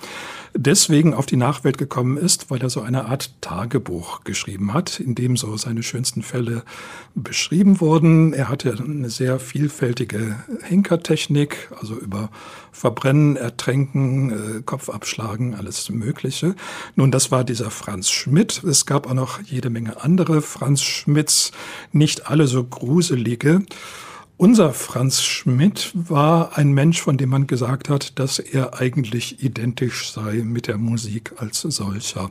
deswegen 0.57 1.15
auf 1.15 1.27
die 1.27 1.37
Nachwelt 1.37 1.79
gekommen 1.79 2.17
ist, 2.17 2.51
weil 2.51 2.63
er 2.63 2.71
so 2.71 2.81
eine 2.81 3.07
Art 3.07 3.31
Tagebuch 3.41 4.23
geschrieben 4.25 4.73
hat, 4.73 5.01
in 5.01 5.15
dem 5.15 5.37
so 5.37 5.57
seine 5.57 5.83
schönsten 5.83 6.23
Fälle 6.23 6.63
beschrieben 7.15 7.81
wurden. 7.81 8.33
Er 8.33 8.49
hatte 8.49 8.77
eine 8.79 9.11
sehr 9.11 9.41
vielfältige 9.41 10.37
Henkertechnik, 10.63 11.71
also 11.81 11.97
über 11.97 12.31
Verbrennen, 12.71 13.37
Ertränken, 13.37 14.31
äh, 14.31 14.63
Kopf 14.65 14.89
abschlagen, 14.89 15.55
alles 15.55 15.91
Mögliche. 15.91 16.55
Nun, 16.95 17.11
das 17.11 17.31
war 17.31 17.45
dieser 17.45 17.71
Franz 17.71 18.11
Schmidt. 18.11 18.63
Es 18.65 18.87
gab 18.87 19.09
auch 19.09 19.15
noch 19.15 19.43
jede 19.43 19.71
Menge 19.71 20.03
andere 20.03 20.41
Franz 20.41 20.83
Schmidts, 20.83 21.53
nicht 21.93 22.29
alle 22.29 22.47
so 22.47 22.65
gruselige. 22.65 23.63
Unser 24.37 24.73
Franz 24.73 25.23
Schmidt 25.23 25.93
war 25.95 26.59
ein 26.59 26.73
Mensch, 26.73 27.01
von 27.01 27.17
dem 27.17 27.31
man 27.31 27.47
gesagt 27.47 27.89
hat, 27.89 28.19
dass 28.19 28.41
er 28.41 28.81
eigentlich 28.81 29.43
identisch 29.43 30.11
sei 30.11 30.43
mit 30.45 30.67
der 30.67 30.77
Musik 30.77 31.35
als 31.37 31.61
solcher. 31.61 32.31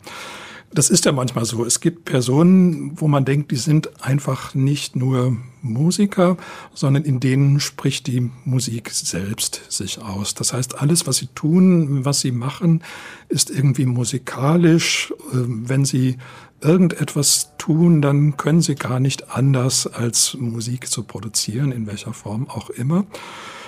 Das 0.73 0.89
ist 0.89 1.05
ja 1.05 1.11
manchmal 1.11 1.45
so. 1.45 1.65
Es 1.65 1.81
gibt 1.81 2.05
Personen, 2.05 2.99
wo 2.99 3.07
man 3.07 3.25
denkt, 3.25 3.51
die 3.51 3.57
sind 3.57 4.03
einfach 4.03 4.55
nicht 4.55 4.95
nur 4.95 5.37
Musiker, 5.61 6.35
sondern 6.73 7.03
in 7.03 7.19
denen 7.19 7.59
spricht 7.59 8.07
die 8.07 8.31
Musik 8.43 8.89
selbst 8.89 9.61
sich 9.69 9.99
aus. 9.99 10.33
Das 10.33 10.51
heißt, 10.51 10.79
alles, 10.79 11.05
was 11.05 11.17
sie 11.17 11.27
tun, 11.27 12.05
was 12.05 12.21
sie 12.21 12.31
machen, 12.31 12.83
ist 13.29 13.51
irgendwie 13.51 13.85
musikalisch. 13.85 15.13
Ähm, 15.31 15.69
wenn 15.69 15.85
sie 15.85 16.17
irgendetwas 16.59 17.51
tun, 17.57 18.01
dann 18.01 18.37
können 18.37 18.61
sie 18.61 18.75
gar 18.75 18.99
nicht 18.99 19.29
anders 19.31 19.85
als 19.85 20.35
Musik 20.39 20.89
zu 20.89 21.03
produzieren, 21.03 21.71
in 21.71 21.85
welcher 21.85 22.13
Form 22.13 22.49
auch 22.49 22.69
immer. 22.71 23.05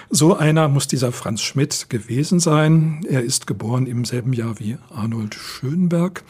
So 0.09 0.35
einer 0.35 0.69
muss 0.69 0.87
dieser 0.87 1.11
Franz 1.11 1.41
Schmidt 1.41 1.89
gewesen 1.89 2.39
sein. 2.39 3.05
Er 3.09 3.21
ist 3.21 3.47
geboren 3.47 3.85
im 3.85 4.05
selben 4.05 4.33
Jahr 4.33 4.59
wie 4.59 4.77
Arnold 4.89 5.35
Schönberg. 5.35 6.23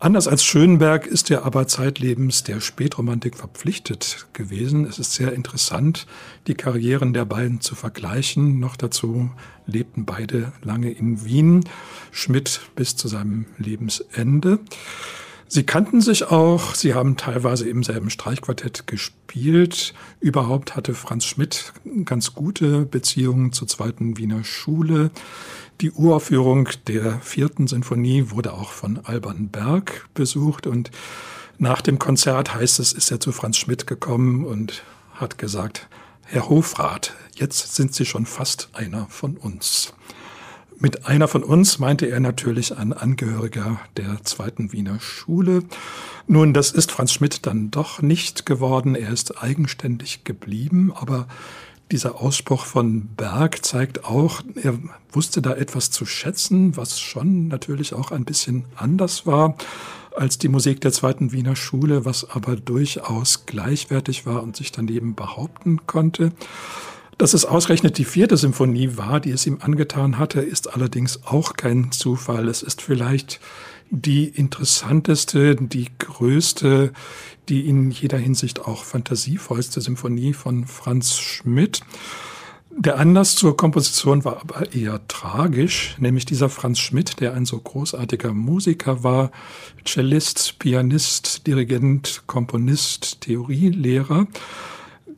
Anders 0.00 0.28
als 0.28 0.44
Schönberg 0.44 1.08
ist 1.08 1.28
er 1.28 1.44
aber 1.44 1.66
zeitlebens 1.66 2.44
der 2.44 2.60
Spätromantik 2.60 3.36
verpflichtet 3.36 4.28
gewesen. 4.32 4.84
Es 4.84 5.00
ist 5.00 5.14
sehr 5.14 5.32
interessant, 5.32 6.06
die 6.46 6.54
Karrieren 6.54 7.12
der 7.12 7.24
beiden 7.24 7.60
zu 7.60 7.74
vergleichen. 7.74 8.60
Noch 8.60 8.76
dazu 8.76 9.32
lebten 9.66 10.04
beide 10.04 10.52
lange 10.62 10.92
in 10.92 11.24
Wien, 11.24 11.64
Schmidt 12.12 12.60
bis 12.76 12.94
zu 12.94 13.08
seinem 13.08 13.46
Lebensende. 13.58 14.60
Sie 15.50 15.64
kannten 15.64 16.02
sich 16.02 16.30
auch, 16.30 16.74
sie 16.74 16.92
haben 16.92 17.16
teilweise 17.16 17.66
im 17.66 17.82
selben 17.82 18.10
Streichquartett 18.10 18.86
gespielt. 18.86 19.94
Überhaupt 20.20 20.76
hatte 20.76 20.92
Franz 20.92 21.24
Schmidt 21.24 21.72
ganz 22.04 22.34
gute 22.34 22.84
Beziehungen 22.84 23.52
zur 23.52 23.66
zweiten 23.66 24.18
Wiener 24.18 24.44
Schule. 24.44 25.10
Die 25.80 25.90
Uraufführung 25.90 26.68
der 26.86 27.20
vierten 27.20 27.66
Sinfonie 27.66 28.26
wurde 28.28 28.52
auch 28.52 28.72
von 28.72 29.00
Alban 29.04 29.48
Berg 29.48 30.06
besucht 30.12 30.66
und 30.66 30.90
nach 31.56 31.80
dem 31.80 31.98
Konzert 31.98 32.54
heißt 32.54 32.78
es, 32.78 32.92
ist 32.92 33.10
er 33.10 33.18
zu 33.18 33.32
Franz 33.32 33.56
Schmidt 33.56 33.86
gekommen 33.86 34.44
und 34.44 34.82
hat 35.14 35.38
gesagt, 35.38 35.88
Herr 36.24 36.50
Hofrat, 36.50 37.14
jetzt 37.36 37.74
sind 37.74 37.94
Sie 37.94 38.04
schon 38.04 38.26
fast 38.26 38.68
einer 38.74 39.06
von 39.06 39.38
uns. 39.38 39.94
Mit 40.80 41.06
einer 41.06 41.26
von 41.26 41.42
uns 41.42 41.80
meinte 41.80 42.06
er 42.06 42.20
natürlich 42.20 42.76
ein 42.76 42.92
Angehöriger 42.92 43.80
der 43.96 44.22
zweiten 44.22 44.72
Wiener 44.72 45.00
Schule. 45.00 45.64
Nun, 46.28 46.54
das 46.54 46.70
ist 46.70 46.92
Franz 46.92 47.12
Schmidt 47.12 47.46
dann 47.46 47.72
doch 47.72 48.00
nicht 48.00 48.46
geworden. 48.46 48.94
Er 48.94 49.10
ist 49.10 49.42
eigenständig 49.42 50.22
geblieben, 50.22 50.92
aber 50.94 51.26
dieser 51.90 52.20
Ausspruch 52.20 52.64
von 52.64 53.08
Berg 53.16 53.64
zeigt 53.64 54.04
auch, 54.04 54.40
er 54.62 54.78
wusste 55.10 55.42
da 55.42 55.54
etwas 55.54 55.90
zu 55.90 56.06
schätzen, 56.06 56.76
was 56.76 57.00
schon 57.00 57.48
natürlich 57.48 57.94
auch 57.94 58.12
ein 58.12 58.24
bisschen 58.24 58.64
anders 58.76 59.26
war 59.26 59.56
als 60.16 60.38
die 60.38 60.48
Musik 60.48 60.80
der 60.80 60.92
zweiten 60.92 61.32
Wiener 61.32 61.56
Schule, 61.56 62.04
was 62.04 62.28
aber 62.28 62.56
durchaus 62.56 63.46
gleichwertig 63.46 64.26
war 64.26 64.42
und 64.42 64.56
sich 64.56 64.72
daneben 64.72 65.14
behaupten 65.14 65.86
konnte. 65.86 66.32
Dass 67.18 67.34
es 67.34 67.44
ausgerechnet 67.44 67.98
die 67.98 68.04
vierte 68.04 68.36
Symphonie 68.36 68.96
war, 68.96 69.18
die 69.18 69.32
es 69.32 69.44
ihm 69.44 69.58
angetan 69.60 70.18
hatte, 70.18 70.40
ist 70.40 70.72
allerdings 70.72 71.24
auch 71.24 71.54
kein 71.54 71.90
Zufall. 71.90 72.48
Es 72.48 72.62
ist 72.62 72.80
vielleicht 72.80 73.40
die 73.90 74.28
interessanteste, 74.28 75.56
die 75.56 75.88
größte, 75.98 76.92
die 77.48 77.68
in 77.68 77.90
jeder 77.90 78.18
Hinsicht 78.18 78.60
auch 78.60 78.84
fantasievollste 78.84 79.80
Symphonie 79.80 80.32
von 80.32 80.66
Franz 80.66 81.16
Schmidt. 81.18 81.80
Der 82.70 82.98
Anlass 82.98 83.34
zur 83.34 83.56
Komposition 83.56 84.24
war 84.24 84.40
aber 84.40 84.72
eher 84.72 85.00
tragisch, 85.08 85.96
nämlich 85.98 86.24
dieser 86.24 86.48
Franz 86.48 86.78
Schmidt, 86.78 87.18
der 87.18 87.34
ein 87.34 87.46
so 87.46 87.58
großartiger 87.58 88.32
Musiker 88.32 89.02
war, 89.02 89.32
Cellist, 89.84 90.60
Pianist, 90.60 91.48
Dirigent, 91.48 92.22
Komponist, 92.28 93.22
Theorielehrer 93.22 94.28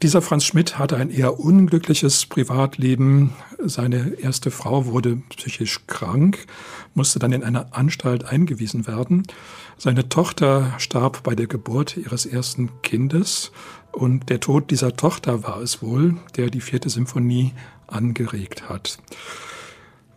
dieser 0.03 0.23
Franz 0.23 0.45
Schmidt 0.45 0.79
hatte 0.79 0.97
ein 0.97 1.11
eher 1.11 1.39
unglückliches 1.39 2.27
Privatleben. 2.27 3.35
Seine 3.59 4.15
erste 4.19 4.51
Frau 4.51 4.87
wurde 4.87 5.17
psychisch 5.31 5.87
krank, 5.87 6.47
musste 6.95 7.19
dann 7.19 7.33
in 7.33 7.45
eine 7.45 7.75
Anstalt 7.75 8.25
eingewiesen 8.25 8.87
werden. 8.87 9.27
Seine 9.77 10.09
Tochter 10.09 10.75
starb 10.79 11.23
bei 11.23 11.35
der 11.35 11.47
Geburt 11.47 11.97
ihres 11.97 12.25
ersten 12.25 12.71
Kindes 12.83 13.53
und 13.93 14.31
der 14.31 14.41
Tod 14.41 14.71
dieser 14.71 14.97
Tochter 14.97 15.43
war 15.43 15.61
es 15.61 15.83
wohl, 15.83 16.17
der 16.37 16.51
die 16.51 16.61
vierte 16.61 16.89
Symphonie 16.89 17.53
angeregt 17.87 18.69
hat. 18.69 18.99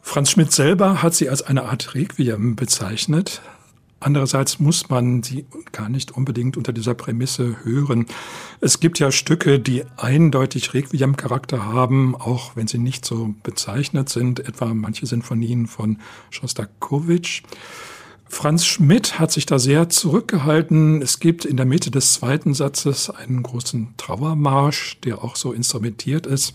Franz 0.01 0.31
Schmidt 0.31 0.51
selber 0.51 1.01
hat 1.01 1.13
sie 1.13 1.29
als 1.29 1.41
eine 1.41 1.63
Art 1.63 1.95
Requiem 1.95 2.55
bezeichnet, 2.55 3.41
Andererseits 4.03 4.59
muss 4.59 4.89
man 4.89 5.23
sie 5.23 5.45
gar 5.71 5.87
nicht 5.87 6.11
unbedingt 6.11 6.57
unter 6.57 6.73
dieser 6.73 6.93
Prämisse 6.93 7.63
hören. 7.63 8.05
Es 8.59 8.81
gibt 8.81 8.99
ja 8.99 9.11
Stücke, 9.13 9.59
die 9.59 9.85
eindeutig 9.95 10.73
Requiem-Charakter 10.73 11.63
haben, 11.63 12.13
auch 12.13 12.57
wenn 12.57 12.67
sie 12.67 12.79
nicht 12.79 13.05
so 13.05 13.33
bezeichnet 13.43 14.09
sind, 14.09 14.41
etwa 14.41 14.73
manche 14.73 15.05
Sinfonien 15.05 15.67
von 15.67 15.99
Schostakowitsch. 16.31 17.43
Franz 18.33 18.65
Schmidt 18.65 19.19
hat 19.19 19.31
sich 19.31 19.45
da 19.45 19.59
sehr 19.59 19.89
zurückgehalten. 19.89 21.01
Es 21.01 21.19
gibt 21.19 21.45
in 21.45 21.55
der 21.55 21.65
Mitte 21.65 21.91
des 21.91 22.13
zweiten 22.13 22.53
Satzes 22.53 23.09
einen 23.09 23.43
großen 23.43 23.93
Trauermarsch, 23.97 24.99
der 25.01 25.23
auch 25.23 25.35
so 25.35 25.53
instrumentiert 25.53 26.25
ist 26.25 26.53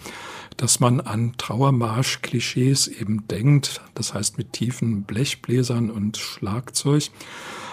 dass 0.58 0.80
man 0.80 1.00
an 1.00 1.34
Trauermarsch-Klischees 1.38 2.88
eben 2.88 3.26
denkt, 3.28 3.80
das 3.94 4.12
heißt 4.12 4.38
mit 4.38 4.52
tiefen 4.52 5.04
Blechbläsern 5.04 5.88
und 5.88 6.16
Schlagzeug. 6.18 7.10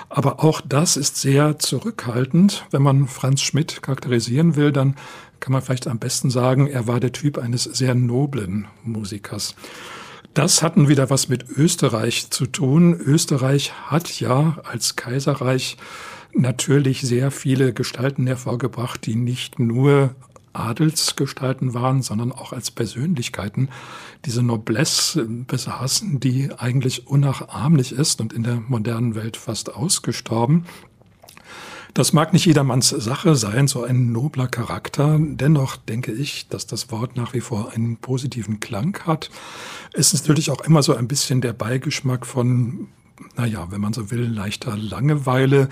Aber 0.08 0.44
auch 0.44 0.62
das 0.62 0.96
ist 0.96 1.18
sehr 1.18 1.58
zurückhaltend. 1.58 2.68
Wenn 2.70 2.84
man 2.84 3.08
Franz 3.08 3.42
Schmidt 3.42 3.82
charakterisieren 3.82 4.56
will, 4.56 4.72
dann 4.72 4.96
kann 5.40 5.52
man 5.52 5.64
vielleicht 5.64 5.88
am 5.88 5.98
besten 5.98 6.30
sagen, 6.30 6.68
er 6.68 6.86
war 6.88 7.00
der 7.00 7.12
Typ 7.12 7.40
eines 7.40 7.64
sehr 7.64 7.96
noblen 7.96 8.68
Musikers. 8.84 9.56
Das 10.36 10.62
hatten 10.62 10.90
wieder 10.90 11.10
was 11.10 11.30
mit 11.30 11.50
Österreich 11.50 12.30
zu 12.30 12.46
tun. 12.46 12.94
Österreich 12.94 13.72
hat 13.90 14.20
ja 14.20 14.58
als 14.66 14.98
Kaiserreich 14.98 15.78
natürlich 16.34 17.00
sehr 17.04 17.32
viele 17.32 17.72
Gestalten 17.72 18.28
hervorgebracht, 18.28 19.06
die 19.06 19.16
nicht 19.16 19.60
nur 19.60 20.14
Adelsgestalten 20.52 21.74
waren, 21.74 22.02
sondern 22.02 22.34
auch 22.34 22.52
als 22.52 22.70
Persönlichkeiten 22.70 23.70
diese 24.26 24.44
Noblesse 24.44 25.24
besaßen, 25.24 26.20
die 26.20 26.52
eigentlich 26.58 27.08
unnachahmlich 27.08 27.94
ist 27.94 28.20
und 28.20 28.34
in 28.34 28.44
der 28.44 28.56
modernen 28.56 29.16
Welt 29.16 29.38
fast 29.38 29.74
ausgestorben. 29.74 30.66
Das 31.96 32.12
mag 32.12 32.34
nicht 32.34 32.46
jedermanns 32.46 32.90
Sache 32.90 33.36
sein, 33.36 33.70
so 33.70 33.86
ein 33.86 34.12
nobler 34.12 34.48
Charakter. 34.48 35.18
Dennoch 35.18 35.78
denke 35.78 36.12
ich, 36.12 36.50
dass 36.50 36.68
das 36.68 36.92
Wort 36.92 37.16
nach 37.16 37.34
wie 37.34 37.40
vor 37.40 37.72
einen 37.72 37.96
positiven 37.96 38.60
Klang 38.60 39.00
hat. 39.06 39.30
Es 39.94 40.14
ist 40.14 40.24
natürlich 40.24 40.52
auch 40.52 40.60
immer 40.60 40.84
so 40.84 40.94
ein 40.94 41.08
bisschen 41.08 41.40
der 41.40 41.54
Beigeschmack 41.54 42.26
von 42.26 42.90
naja, 43.38 43.68
wenn 43.72 43.80
man 43.80 43.94
so 43.94 44.12
will, 44.12 44.26
leichter 44.26 44.76
Langeweile. 44.76 45.70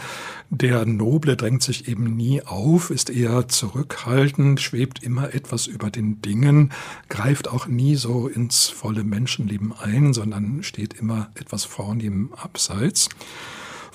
Der 0.49 0.85
Noble 0.85 1.35
drängt 1.35 1.61
sich 1.61 1.89
eben 1.89 2.15
nie 2.15 2.41
auf, 2.41 2.89
ist 2.89 3.09
eher 3.09 3.49
zurückhaltend, 3.49 4.61
schwebt 4.61 5.03
immer 5.03 5.33
etwas 5.33 5.67
über 5.67 5.91
den 5.91 6.21
Dingen, 6.21 6.71
greift 7.09 7.49
auch 7.49 7.67
nie 7.67 7.97
so 7.97 8.29
ins 8.29 8.69
volle 8.69 9.03
Menschenleben 9.03 9.73
ein, 9.73 10.13
sondern 10.13 10.63
steht 10.63 10.93
immer 10.93 11.31
etwas 11.35 11.65
vornehm 11.65 12.31
abseits. 12.33 13.09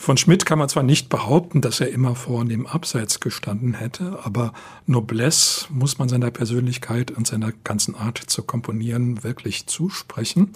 Von 0.00 0.16
Schmidt 0.16 0.46
kann 0.46 0.60
man 0.60 0.68
zwar 0.68 0.84
nicht 0.84 1.08
behaupten, 1.08 1.60
dass 1.60 1.80
er 1.80 1.90
immer 1.90 2.14
vornehm 2.14 2.66
abseits 2.66 3.18
gestanden 3.18 3.74
hätte, 3.74 4.20
aber 4.22 4.52
Noblesse 4.86 5.66
muss 5.70 5.98
man 5.98 6.08
seiner 6.08 6.30
Persönlichkeit 6.30 7.10
und 7.10 7.26
seiner 7.26 7.50
ganzen 7.64 7.96
Art 7.96 8.16
zu 8.16 8.44
komponieren 8.44 9.24
wirklich 9.24 9.66
zusprechen. 9.66 10.52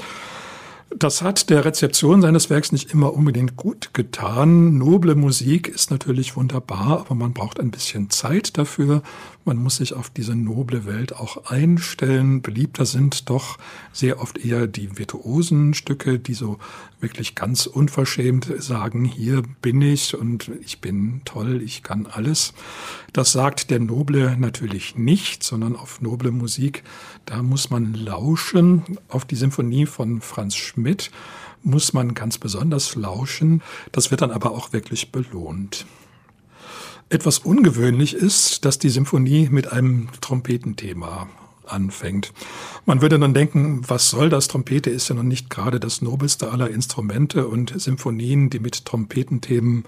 Das 0.99 1.23
hat 1.23 1.49
der 1.49 1.65
Rezeption 1.65 2.21
seines 2.21 2.51
Werks 2.51 2.71
nicht 2.71 2.93
immer 2.93 3.15
unbedingt 3.15 3.57
gut 3.57 3.95
getan. 3.95 4.77
Noble 4.77 5.15
Musik 5.15 5.69
ist 5.69 5.91
natürlich 5.91 6.37
wunderbar, 6.37 7.01
aber 7.01 7.15
man 7.15 7.33
braucht 7.33 7.59
ein 7.59 7.71
bisschen 7.71 8.11
Zeit 8.11 8.59
dafür. 8.59 9.03
Man 9.45 9.57
muss 9.57 9.77
sich 9.77 9.95
auf 9.95 10.11
diese 10.11 10.37
noble 10.37 10.85
Welt 10.85 11.17
auch 11.17 11.47
einstellen. 11.47 12.43
Beliebter 12.43 12.85
sind 12.85 13.31
doch 13.31 13.59
sehr 13.93 14.21
oft 14.21 14.39
eher 14.39 14.67
die 14.67 14.99
virtuosen 14.99 15.75
Stücke, 15.75 16.19
die 16.19 16.35
so 16.35 16.59
wirklich 17.01 17.35
ganz 17.35 17.67
unverschämt 17.67 18.53
sagen, 18.59 19.05
hier 19.05 19.43
bin 19.61 19.83
ich 19.83 20.17
und 20.17 20.51
ich 20.65 20.81
bin 20.81 21.23
toll, 21.25 21.61
ich 21.63 21.83
kann 21.83 22.07
alles. 22.07 22.55
Das 23.13 23.33
sagt 23.33 23.71
der 23.71 23.81
Noble 23.81 24.37
natürlich 24.39 24.97
nicht, 24.97 25.43
sondern 25.43 25.75
auf 25.75 26.01
noble 26.01 26.31
Musik, 26.31 26.85
da 27.25 27.43
muss 27.43 27.71
man 27.71 27.95
lauschen. 27.95 28.83
Auf 29.09 29.25
die 29.25 29.37
Symphonie 29.37 29.87
von 29.87 30.21
Franz 30.21 30.55
Schmidt 30.55 30.82
muss 31.63 31.93
man 31.93 32.15
ganz 32.15 32.39
besonders 32.39 32.95
lauschen. 32.97 33.63
Das 33.93 34.11
wird 34.11 34.23
dann 34.23 34.31
aber 34.31 34.51
auch 34.53 34.73
wirklich 34.73 35.13
belohnt. 35.13 35.87
Etwas 37.09 37.39
ungewöhnlich 37.39 38.15
ist, 38.15 38.65
dass 38.65 38.79
die 38.79 38.89
Symphonie 38.89 39.49
mit 39.51 39.71
einem 39.71 40.09
Trompetenthema 40.21 41.29
anfängt. 41.67 42.33
Man 42.87 43.03
würde 43.03 43.19
dann 43.19 43.35
denken, 43.35 43.83
was 43.87 44.11
soll 44.11 44.29
das? 44.29 44.49
Trompete 44.49 44.91
ist 44.91 45.09
ja 45.09 45.15
noch 45.15 45.23
nicht 45.23 45.51
gerade 45.51 45.79
das 45.79 46.03
nobelste 46.03 46.51
aller 46.51 46.71
Instrumente 46.71 47.47
und 47.47 47.79
Symphonien, 47.81 48.51
die 48.51 48.59
mit 48.59 48.85
Trompetenthemen 48.85 49.85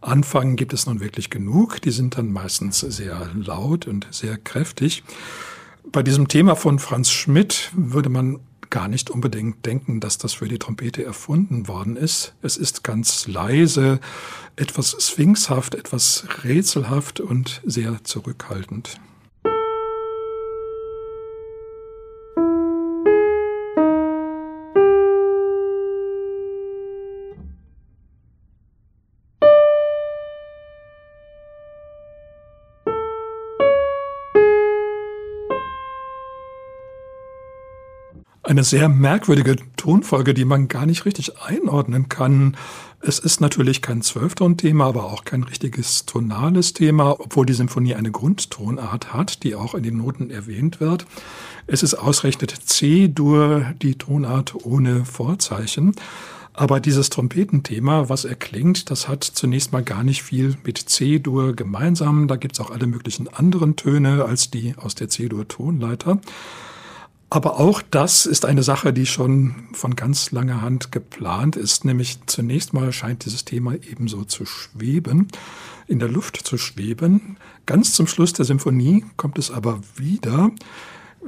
anfangen, 0.00 0.56
gibt 0.56 0.72
es 0.72 0.86
nun 0.86 1.00
wirklich 1.00 1.30
genug. 1.30 1.80
Die 1.82 1.90
sind 1.90 2.16
dann 2.16 2.32
meistens 2.32 2.80
sehr 2.80 3.30
laut 3.34 3.86
und 3.86 4.06
sehr 4.10 4.38
kräftig. 4.38 5.02
Bei 5.92 6.02
diesem 6.02 6.28
Thema 6.28 6.56
von 6.56 6.78
Franz 6.78 7.10
Schmidt 7.10 7.70
würde 7.74 8.08
man 8.08 8.40
gar 8.70 8.88
nicht 8.88 9.10
unbedingt 9.10 9.64
denken, 9.66 10.00
dass 10.00 10.18
das 10.18 10.34
für 10.34 10.48
die 10.48 10.58
Trompete 10.58 11.04
erfunden 11.04 11.68
worden 11.68 11.96
ist. 11.96 12.34
Es 12.42 12.56
ist 12.56 12.84
ganz 12.84 13.26
leise, 13.26 14.00
etwas 14.56 14.96
sphinxhaft, 15.00 15.74
etwas 15.74 16.26
rätselhaft 16.44 17.20
und 17.20 17.62
sehr 17.64 18.02
zurückhaltend. 18.04 19.00
Eine 38.56 38.64
sehr 38.64 38.88
merkwürdige 38.88 39.56
Tonfolge, 39.76 40.32
die 40.32 40.46
man 40.46 40.68
gar 40.68 40.86
nicht 40.86 41.04
richtig 41.04 41.38
einordnen 41.42 42.08
kann. 42.08 42.56
Es 43.02 43.18
ist 43.18 43.42
natürlich 43.42 43.82
kein 43.82 44.00
Zwölfton-Thema, 44.00 44.86
aber 44.86 45.04
auch 45.04 45.24
kein 45.24 45.42
richtiges 45.42 46.06
tonales 46.06 46.72
Thema, 46.72 47.20
obwohl 47.20 47.44
die 47.44 47.52
Symphonie 47.52 47.94
eine 47.96 48.10
Grundtonart 48.10 49.12
hat, 49.12 49.42
die 49.42 49.54
auch 49.54 49.74
in 49.74 49.82
den 49.82 49.98
Noten 49.98 50.30
erwähnt 50.30 50.80
wird. 50.80 51.04
Es 51.66 51.82
ist 51.82 51.92
ausgerechnet 51.92 52.50
C-Dur, 52.50 53.74
die 53.82 53.96
Tonart 53.96 54.54
ohne 54.64 55.04
Vorzeichen. 55.04 55.94
Aber 56.54 56.80
dieses 56.80 57.10
Trompetenthema, 57.10 58.08
was 58.08 58.24
erklingt, 58.24 58.90
das 58.90 59.06
hat 59.06 59.22
zunächst 59.22 59.72
mal 59.72 59.82
gar 59.82 60.02
nicht 60.02 60.22
viel 60.22 60.56
mit 60.64 60.78
C-Dur 60.78 61.52
gemeinsam. 61.54 62.26
Da 62.26 62.36
gibt's 62.36 62.60
auch 62.60 62.70
alle 62.70 62.86
möglichen 62.86 63.28
anderen 63.28 63.76
Töne 63.76 64.24
als 64.24 64.50
die 64.50 64.74
aus 64.78 64.94
der 64.94 65.10
C-Dur-Tonleiter. 65.10 66.20
Aber 67.28 67.58
auch 67.58 67.82
das 67.82 68.24
ist 68.24 68.44
eine 68.44 68.62
Sache, 68.62 68.92
die 68.92 69.06
schon 69.06 69.68
von 69.72 69.96
ganz 69.96 70.30
langer 70.30 70.62
Hand 70.62 70.92
geplant 70.92 71.56
ist. 71.56 71.84
Nämlich 71.84 72.18
zunächst 72.26 72.72
mal 72.72 72.92
scheint 72.92 73.24
dieses 73.24 73.44
Thema 73.44 73.74
ebenso 73.74 74.24
zu 74.24 74.46
schweben, 74.46 75.28
in 75.88 75.98
der 75.98 76.08
Luft 76.08 76.36
zu 76.36 76.56
schweben. 76.56 77.36
Ganz 77.66 77.94
zum 77.94 78.06
Schluss 78.06 78.32
der 78.32 78.44
Symphonie 78.44 79.04
kommt 79.16 79.38
es 79.38 79.50
aber 79.50 79.80
wieder, 79.96 80.52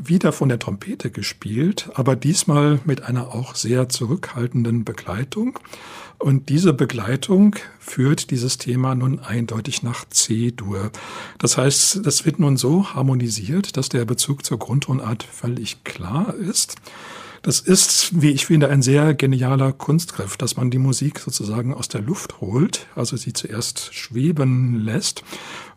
wieder 0.01 0.33
von 0.33 0.49
der 0.49 0.59
Trompete 0.59 1.11
gespielt, 1.11 1.91
aber 1.95 2.17
diesmal 2.17 2.81
mit 2.85 3.03
einer 3.03 3.35
auch 3.35 3.55
sehr 3.55 3.89
zurückhaltenden 3.89 4.85
Begleitung. 4.85 5.59
Und 6.19 6.49
diese 6.49 6.73
Begleitung 6.73 7.55
führt 7.79 8.31
dieses 8.31 8.59
Thema 8.59 8.95
nun 8.95 9.21
eindeutig 9.21 9.83
nach 9.83 10.05
C-Dur. 10.09 10.91
Das 11.39 11.57
heißt, 11.57 12.05
das 12.05 12.27
wird 12.27 12.41
nun 12.41 12.57
so 12.57 12.95
harmonisiert, 12.95 13.77
dass 13.77 13.89
der 13.89 14.05
Bezug 14.05 14.45
zur 14.45 14.59
Grundtonart 14.59 15.23
völlig 15.23 15.85
klar 15.85 16.35
ist. 16.35 16.75
Das 17.43 17.61
ist, 17.61 18.21
wie 18.21 18.31
ich 18.31 18.47
finde, 18.47 18.69
ein 18.69 18.83
sehr 18.83 19.15
genialer 19.15 19.73
Kunstgriff, 19.73 20.37
dass 20.37 20.57
man 20.57 20.71
die 20.71 20.79
Musik 20.79 21.21
sozusagen 21.21 21.73
aus 21.73 21.89
der 21.89 22.01
Luft 22.01 22.41
holt, 22.41 22.87
also 22.97 23.17
sie 23.17 23.33
zuerst 23.33 23.95
schweben 23.95 24.81
lässt 24.81 25.23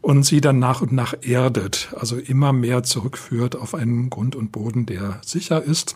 und 0.02 0.24
sie 0.24 0.41
dann 0.41 0.60
nach 0.60 0.82
und 0.82 0.91
nach 0.91 1.13
erdet, 1.21 1.93
also 1.95 2.17
immer 2.17 2.52
mehr 2.52 2.84
zurückführt 2.84 3.56
auf 3.56 3.76
einen 3.76 4.10
Grund 4.10 4.36
und 4.36 4.52
Boden, 4.52 4.86
der 4.86 5.21
sicher 5.24 5.62
ist. 5.63 5.95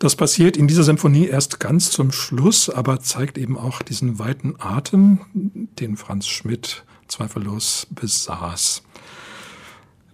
Das 0.00 0.16
passiert 0.16 0.56
in 0.56 0.66
dieser 0.66 0.82
Symphonie 0.82 1.26
erst 1.26 1.60
ganz 1.60 1.90
zum 1.90 2.10
Schluss, 2.10 2.70
aber 2.70 3.00
zeigt 3.00 3.38
eben 3.38 3.58
auch 3.58 3.82
diesen 3.82 4.18
weiten 4.18 4.54
Atem, 4.58 5.20
den 5.34 5.96
Franz 5.96 6.26
Schmidt 6.26 6.84
zweifellos 7.06 7.86
besaß. 7.90 8.82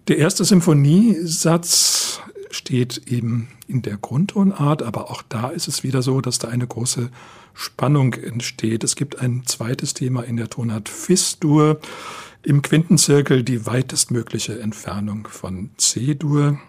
Der 0.09 0.17
erste 0.17 0.45
Symphoniesatz 0.45 2.21
steht 2.67 3.07
eben 3.07 3.47
in 3.69 3.81
der 3.81 3.95
Grundtonart, 3.95 4.83
aber 4.83 5.09
auch 5.09 5.21
da 5.21 5.47
ist 5.47 5.69
es 5.69 5.83
wieder 5.83 6.01
so, 6.01 6.19
dass 6.19 6.37
da 6.37 6.49
eine 6.49 6.67
große 6.67 7.09
Spannung 7.53 8.11
entsteht. 8.11 8.83
Es 8.83 8.97
gibt 8.97 9.21
ein 9.21 9.43
zweites 9.45 9.93
Thema 9.93 10.23
in 10.23 10.35
der 10.35 10.49
Tonart 10.49 10.89
Fis-Dur, 10.89 11.79
im 12.43 12.61
Quintenzirkel 12.61 13.43
die 13.43 13.65
weitestmögliche 13.65 14.59
Entfernung 14.59 15.29
von 15.29 15.69
C-Dur. 15.77 16.59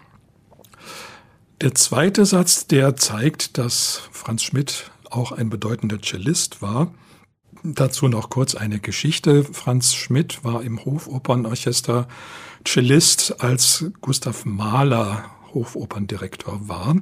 Der 1.59 1.75
zweite 1.75 2.25
Satz, 2.25 2.65
der 2.65 2.95
zeigt, 2.95 3.57
dass 3.57 4.01
Franz 4.13 4.43
Schmidt 4.43 4.91
auch 5.09 5.33
ein 5.33 5.49
bedeutender 5.49 6.01
Cellist 6.01 6.61
war. 6.61 6.93
Dazu 7.61 8.07
noch 8.07 8.29
kurz 8.29 8.55
eine 8.55 8.79
Geschichte. 8.79 9.43
Franz 9.43 9.95
Schmidt 9.95 10.45
war 10.45 10.63
im 10.63 10.85
Hofopernorchester 10.85 12.07
Cellist, 12.65 13.41
als 13.43 13.91
Gustav 13.99 14.45
Mahler 14.45 15.25
Hofoperndirektor 15.53 16.67
war. 16.67 16.95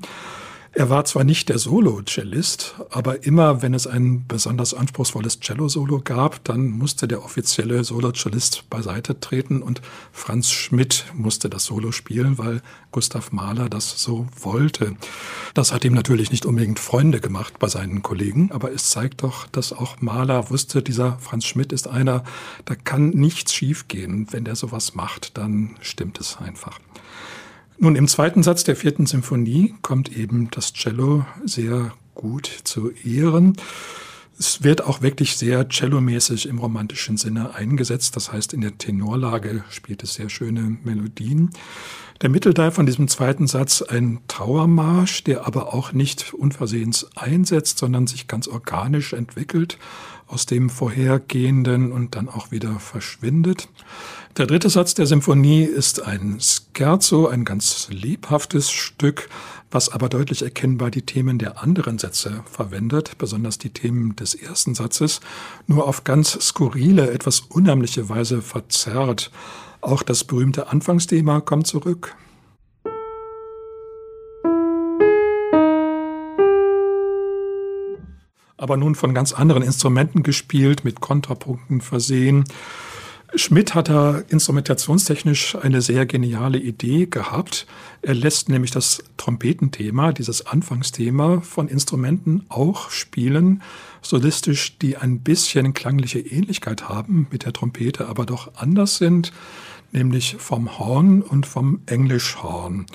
Er 0.77 0.91
war 0.91 1.05
zwar 1.05 1.23
nicht 1.23 1.49
der 1.49 1.57
Solo-Cellist, 1.57 2.75
aber 2.91 3.23
immer, 3.23 3.63
wenn 3.63 3.73
es 3.73 3.87
ein 3.87 4.27
besonders 4.27 4.75
anspruchsvolles 4.75 5.39
Cello-Solo 5.39 6.01
gab, 6.03 6.43
dann 6.43 6.69
musste 6.69 7.07
der 7.07 7.23
offizielle 7.23 7.83
Solo-Cellist 7.83 8.69
beiseite 8.69 9.19
treten 9.19 9.63
und 9.63 9.81
Franz 10.11 10.51
Schmidt 10.51 11.05
musste 11.15 11.49
das 11.49 11.65
Solo 11.65 11.91
spielen, 11.91 12.37
weil 12.37 12.61
Gustav 12.91 13.31
Mahler 13.31 13.69
das 13.69 13.99
so 14.03 14.27
wollte. 14.39 14.95
Das 15.55 15.73
hat 15.73 15.83
ihm 15.83 15.95
natürlich 15.95 16.29
nicht 16.29 16.45
unbedingt 16.45 16.77
Freunde 16.77 17.21
gemacht 17.21 17.57
bei 17.57 17.69
seinen 17.69 18.03
Kollegen, 18.03 18.51
aber 18.51 18.71
es 18.71 18.91
zeigt 18.91 19.23
doch, 19.23 19.47
dass 19.47 19.73
auch 19.73 19.99
Mahler 19.99 20.51
wusste, 20.51 20.83
dieser 20.83 21.17
Franz 21.17 21.45
Schmidt 21.45 21.73
ist 21.73 21.87
einer, 21.87 22.23
da 22.65 22.75
kann 22.75 23.09
nichts 23.09 23.51
schiefgehen. 23.51 24.27
Wenn 24.29 24.43
der 24.43 24.55
sowas 24.55 24.93
macht, 24.93 25.39
dann 25.39 25.75
stimmt 25.81 26.19
es 26.19 26.37
einfach. 26.37 26.79
Nun, 27.79 27.95
im 27.95 28.07
zweiten 28.07 28.41
Satz 28.41 28.63
der 28.63 28.75
vierten 28.75 29.05
Symphonie 29.05 29.75
kommt 29.83 30.15
eben 30.17 30.49
das 30.49 30.73
Cello 30.73 31.25
sehr 31.45 31.93
gut 32.15 32.47
zu 32.63 32.89
Ehren. 33.05 33.55
Es 34.39 34.63
wird 34.63 34.83
auch 34.83 35.03
wirklich 35.03 35.37
sehr 35.37 35.69
cellomäßig 35.69 36.47
im 36.47 36.57
romantischen 36.57 37.17
Sinne 37.17 37.53
eingesetzt. 37.53 38.15
Das 38.15 38.33
heißt, 38.33 38.53
in 38.53 38.61
der 38.61 38.79
Tenorlage 38.79 39.63
spielt 39.69 40.01
es 40.01 40.15
sehr 40.15 40.29
schöne 40.29 40.77
Melodien. 40.83 41.51
Der 42.21 42.29
Mittelteil 42.29 42.71
von 42.71 42.87
diesem 42.87 43.07
zweiten 43.07 43.45
Satz 43.45 43.83
ein 43.83 44.21
Trauermarsch, 44.27 45.23
der 45.23 45.45
aber 45.45 45.75
auch 45.75 45.93
nicht 45.93 46.33
unversehens 46.33 47.07
einsetzt, 47.15 47.77
sondern 47.77 48.07
sich 48.07 48.27
ganz 48.27 48.47
organisch 48.47 49.13
entwickelt 49.13 49.77
aus 50.27 50.45
dem 50.45 50.69
vorhergehenden 50.69 51.91
und 51.91 52.15
dann 52.15 52.29
auch 52.29 52.51
wieder 52.51 52.79
verschwindet. 52.79 53.69
Der 54.37 54.45
dritte 54.45 54.69
Satz 54.69 54.93
der 54.93 55.07
Symphonie 55.07 55.63
ist 55.63 56.03
ein 56.03 56.39
Scherzo, 56.39 57.27
ein 57.27 57.43
ganz 57.43 57.87
lebhaftes 57.89 58.69
Stück, 58.69 59.29
was 59.71 59.89
aber 59.89 60.09
deutlich 60.09 60.43
erkennbar 60.43 60.91
die 60.91 61.01
Themen 61.01 61.39
der 61.39 61.63
anderen 61.63 61.97
Sätze 61.97 62.43
verwendet, 62.45 63.17
besonders 63.17 63.57
die 63.57 63.71
Themen 63.71 64.15
des 64.15 64.35
ersten 64.35 64.75
Satzes, 64.75 65.21
nur 65.65 65.87
auf 65.87 66.03
ganz 66.03 66.37
skurrile, 66.39 67.09
etwas 67.09 67.39
unheimliche 67.39 68.09
Weise 68.09 68.41
verzerrt. 68.41 69.31
Auch 69.81 70.03
das 70.03 70.23
berühmte 70.23 70.67
Anfangsthema 70.67 71.41
kommt 71.41 71.67
zurück. 71.67 72.15
Aber 78.57 78.75
nun 78.77 78.95
von 78.95 79.13
ganz 79.13 79.33
anderen 79.33 79.63
Instrumenten 79.63 80.23
gespielt, 80.23 80.83
mit 80.83 80.99
Kontrapunkten 80.99 81.81
versehen. 81.81 82.45
Schmidt 83.35 83.75
hat 83.75 83.89
da 83.89 84.23
instrumentationstechnisch 84.29 85.55
eine 85.55 85.81
sehr 85.81 86.05
geniale 86.05 86.57
Idee 86.57 87.07
gehabt. 87.07 87.67
Er 88.01 88.13
lässt 88.13 88.47
nämlich 88.47 88.71
das 88.71 89.03
Trompetenthema, 89.17 90.13
dieses 90.13 90.47
Anfangsthema 90.47 91.41
von 91.41 91.67
Instrumenten 91.67 92.45
auch 92.47 92.89
spielen, 92.89 93.61
solistisch, 94.01 94.77
die 94.77 94.95
ein 94.95 95.19
bisschen 95.19 95.73
klangliche 95.73 96.19
Ähnlichkeit 96.19 96.87
haben 96.87 97.27
mit 97.29 97.43
der 97.45 97.51
Trompete, 97.51 98.07
aber 98.07 98.25
doch 98.25 98.53
anders 98.55 98.97
sind, 98.97 99.33
nämlich 99.91 100.37
vom 100.39 100.79
Horn 100.79 101.21
und 101.21 101.45
vom 101.45 101.81
Englischhorn. 101.85 102.85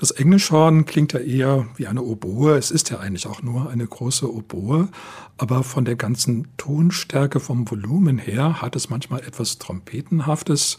Das 0.00 0.12
Englischhorn 0.12 0.86
klingt 0.86 1.12
ja 1.12 1.20
eher 1.20 1.66
wie 1.76 1.86
eine 1.86 2.00
Oboe. 2.02 2.56
Es 2.56 2.70
ist 2.70 2.88
ja 2.88 3.00
eigentlich 3.00 3.26
auch 3.26 3.42
nur 3.42 3.68
eine 3.68 3.86
große 3.86 4.32
Oboe. 4.34 4.88
Aber 5.36 5.62
von 5.62 5.84
der 5.84 5.94
ganzen 5.94 6.48
Tonstärke, 6.56 7.38
vom 7.38 7.70
Volumen 7.70 8.16
her, 8.16 8.62
hat 8.62 8.76
es 8.76 8.88
manchmal 8.88 9.20
etwas 9.20 9.58
Trompetenhaftes. 9.58 10.78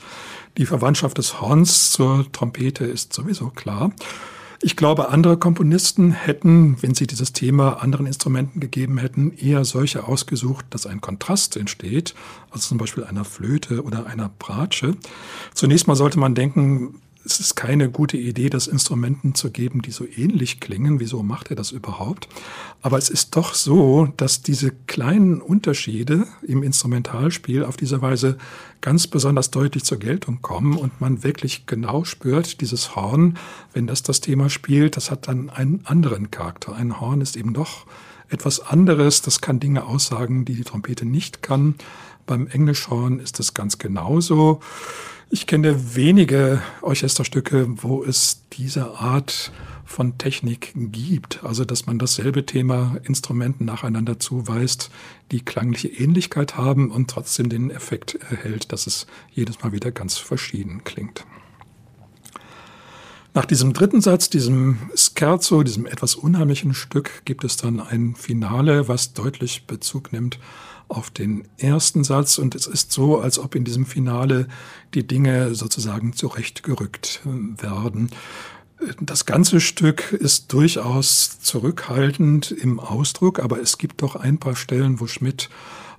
Die 0.58 0.66
Verwandtschaft 0.66 1.20
des 1.20 1.40
Horns 1.40 1.92
zur 1.92 2.32
Trompete 2.32 2.86
ist 2.86 3.14
sowieso 3.14 3.52
klar. 3.52 3.92
Ich 4.64 4.76
glaube, 4.76 5.10
andere 5.10 5.38
Komponisten 5.38 6.14
hätten, 6.14 6.82
wenn 6.82 6.96
sie 6.96 7.06
dieses 7.06 7.32
Thema 7.32 7.84
anderen 7.84 8.08
Instrumenten 8.08 8.60
gegeben 8.60 8.98
hätten, 8.98 9.34
eher 9.38 9.66
solche 9.66 10.08
ausgesucht, 10.08 10.66
dass 10.72 10.88
ein 10.88 11.00
Kontrast 11.00 11.58
entsteht, 11.58 12.16
also 12.50 12.70
zum 12.70 12.80
Beispiel 12.80 13.04
einer 13.04 13.26
Flöte 13.26 13.84
oder 13.84 14.08
einer 14.08 14.32
Bratsche. 14.40 14.96
Zunächst 15.54 15.88
mal 15.88 15.96
sollte 15.96 16.18
man 16.18 16.34
denken, 16.34 17.02
es 17.26 17.40
ist 17.40 17.56
keine 17.56 17.90
gute 17.90 18.18
Idee, 18.18 18.50
das 18.50 18.68
Instrumenten 18.68 19.36
zu 19.36 19.52
geben, 19.52 19.82
die 19.82 19.92
so 19.92 20.06
ähnlich 20.06 20.60
klingen. 20.60 21.00
Wieso 21.00 21.24
macht 21.24 21.50
er 21.50 21.56
das 21.56 21.72
überhaupt? 21.72 22.28
Aber 22.82 22.98
es 22.98 23.10
ist 23.10 23.36
doch 23.36 23.54
so, 23.54 24.08
dass 24.18 24.42
diese 24.42 24.72
kleinen 24.88 25.42
Unterschiede 25.42 26.28
im 26.42 26.64
Instrumentalspiel 26.64 27.64
auf 27.64 27.78
diese 27.78 28.02
Weise 28.02 28.38
ganz 28.82 29.08
besonders 29.08 29.52
deutlich 29.52 29.84
zur 29.84 30.00
Geltung 30.00 30.42
kommen 30.42 30.78
und 30.78 31.00
man 31.00 31.24
wirklich 31.24 31.68
genau 31.68 32.04
spürt, 32.04 32.62
dieses 32.62 32.96
Horn, 32.96 33.38
wenn 33.74 33.88
das 33.88 34.02
das 34.02 34.22
Thema 34.22 34.50
spielt, 34.50 34.98
das 34.98 35.12
hat 35.12 35.28
dann 35.28 35.50
einen 35.50 35.86
anderen 35.86 36.32
Charakter. 36.32 36.76
Ein 36.76 37.00
Horn 37.00 37.22
ist 37.22 37.38
eben 37.38 37.54
doch 37.54 37.86
etwas 38.32 38.60
anderes. 38.60 39.22
Das 39.22 39.42
kann 39.42 39.60
Dinge 39.60 39.86
aussagen, 39.86 40.46
die 40.46 40.56
die 40.56 40.64
Trompete 40.64 41.06
nicht 41.06 41.44
kann. 41.44 41.76
Beim 42.32 42.48
Englischhorn 42.48 43.20
ist 43.20 43.42
es 43.42 43.54
ganz 43.54 43.78
genauso. 43.78 44.62
Ich 45.30 45.48
kenne 45.48 45.96
wenige 45.98 46.62
Orchesterstücke, 46.82 47.68
wo 47.84 48.06
es 48.06 48.44
diese 48.54 48.92
Art 49.00 49.52
von 49.84 50.18
Technik 50.18 50.72
gibt. 50.74 51.44
Also, 51.44 51.66
dass 51.66 51.88
man 51.88 52.00
dasselbe 52.00 52.46
Thema 52.46 52.96
Instrumenten 53.04 53.66
nacheinander 53.66 54.18
zuweist, 54.18 54.92
die 55.34 55.42
klangliche 55.42 55.90
Ähnlichkeit 55.90 56.56
haben 56.56 56.90
und 56.90 57.10
trotzdem 57.10 57.50
den 57.50 57.70
Effekt 57.70 58.18
erhält, 58.30 58.72
dass 58.72 58.88
es 58.88 59.08
jedes 59.34 59.62
Mal 59.62 59.74
wieder 59.74 59.92
ganz 59.92 60.18
verschieden 60.18 60.86
klingt. 60.86 61.26
Nach 63.34 63.44
diesem 63.44 63.74
dritten 63.74 64.00
Satz, 64.00 64.30
diesem 64.30 64.78
Scherzo, 64.96 65.64
diesem 65.64 65.86
etwas 65.86 66.16
unheimlichen 66.16 66.74
Stück, 66.74 67.26
gibt 67.26 67.44
es 67.44 67.58
dann 67.58 67.82
ein 67.82 68.16
Finale, 68.16 68.88
was 68.88 69.12
deutlich 69.12 69.68
Bezug 69.68 70.14
nimmt 70.14 70.40
auf 70.92 71.10
den 71.10 71.48
ersten 71.58 72.04
Satz 72.04 72.38
und 72.38 72.54
es 72.56 72.68
ist 72.68 72.92
so, 72.92 73.20
als 73.20 73.40
ob 73.40 73.56
in 73.56 73.64
diesem 73.64 73.86
Finale 73.86 74.48
die 74.94 75.08
Dinge 75.08 75.56
sozusagen 75.56 76.14
zurechtgerückt 76.14 77.22
äh, 77.26 77.64
werden. 77.64 78.10
Das 79.00 79.26
ganze 79.28 79.62
Stück 79.62 80.12
ist 80.12 80.54
durchaus 80.54 81.40
zurückhaltend 81.40 82.52
im 82.52 82.80
Ausdruck, 82.80 83.40
aber 83.40 83.62
es 83.62 83.78
gibt 83.78 84.02
doch 84.02 84.16
ein 84.16 84.40
paar 84.40 84.56
Stellen, 84.56 85.00
wo 85.00 85.08
Schmidt 85.08 85.50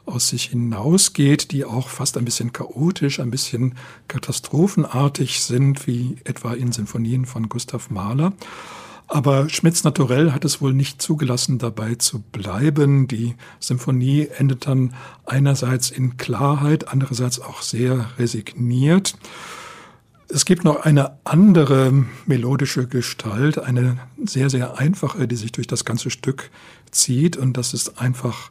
aus 0.04 0.28
sich 0.28 0.46
hinausgeht, 0.46 1.52
die 1.52 1.64
auch 1.64 1.88
fast 1.88 2.16
ein 2.18 2.24
bisschen 2.24 2.52
chaotisch, 2.52 3.20
ein 3.20 3.30
bisschen 3.30 3.76
katastrophenartig 4.08 5.42
sind, 5.42 5.86
wie 5.86 6.16
etwa 6.24 6.54
in 6.54 6.72
Sinfonien 6.72 7.24
von 7.24 7.48
Gustav 7.48 7.88
Mahler. 7.88 8.32
Aber 9.12 9.50
Schmidts 9.50 9.84
Naturell 9.84 10.32
hat 10.32 10.42
es 10.46 10.62
wohl 10.62 10.72
nicht 10.72 11.02
zugelassen, 11.02 11.58
dabei 11.58 11.96
zu 11.96 12.22
bleiben. 12.22 13.08
Die 13.08 13.34
Symphonie 13.60 14.28
endet 14.38 14.66
dann 14.66 14.94
einerseits 15.26 15.90
in 15.90 16.16
Klarheit, 16.16 16.88
andererseits 16.88 17.38
auch 17.38 17.60
sehr 17.60 18.08
resigniert. 18.18 19.14
Es 20.30 20.46
gibt 20.46 20.64
noch 20.64 20.86
eine 20.86 21.18
andere 21.24 21.92
melodische 22.24 22.86
Gestalt, 22.86 23.58
eine 23.58 23.98
sehr, 24.24 24.48
sehr 24.48 24.78
einfache, 24.78 25.28
die 25.28 25.36
sich 25.36 25.52
durch 25.52 25.66
das 25.66 25.84
ganze 25.84 26.08
Stück 26.08 26.50
zieht. 26.90 27.36
Und 27.36 27.58
das 27.58 27.74
ist 27.74 28.00
einfach 28.00 28.50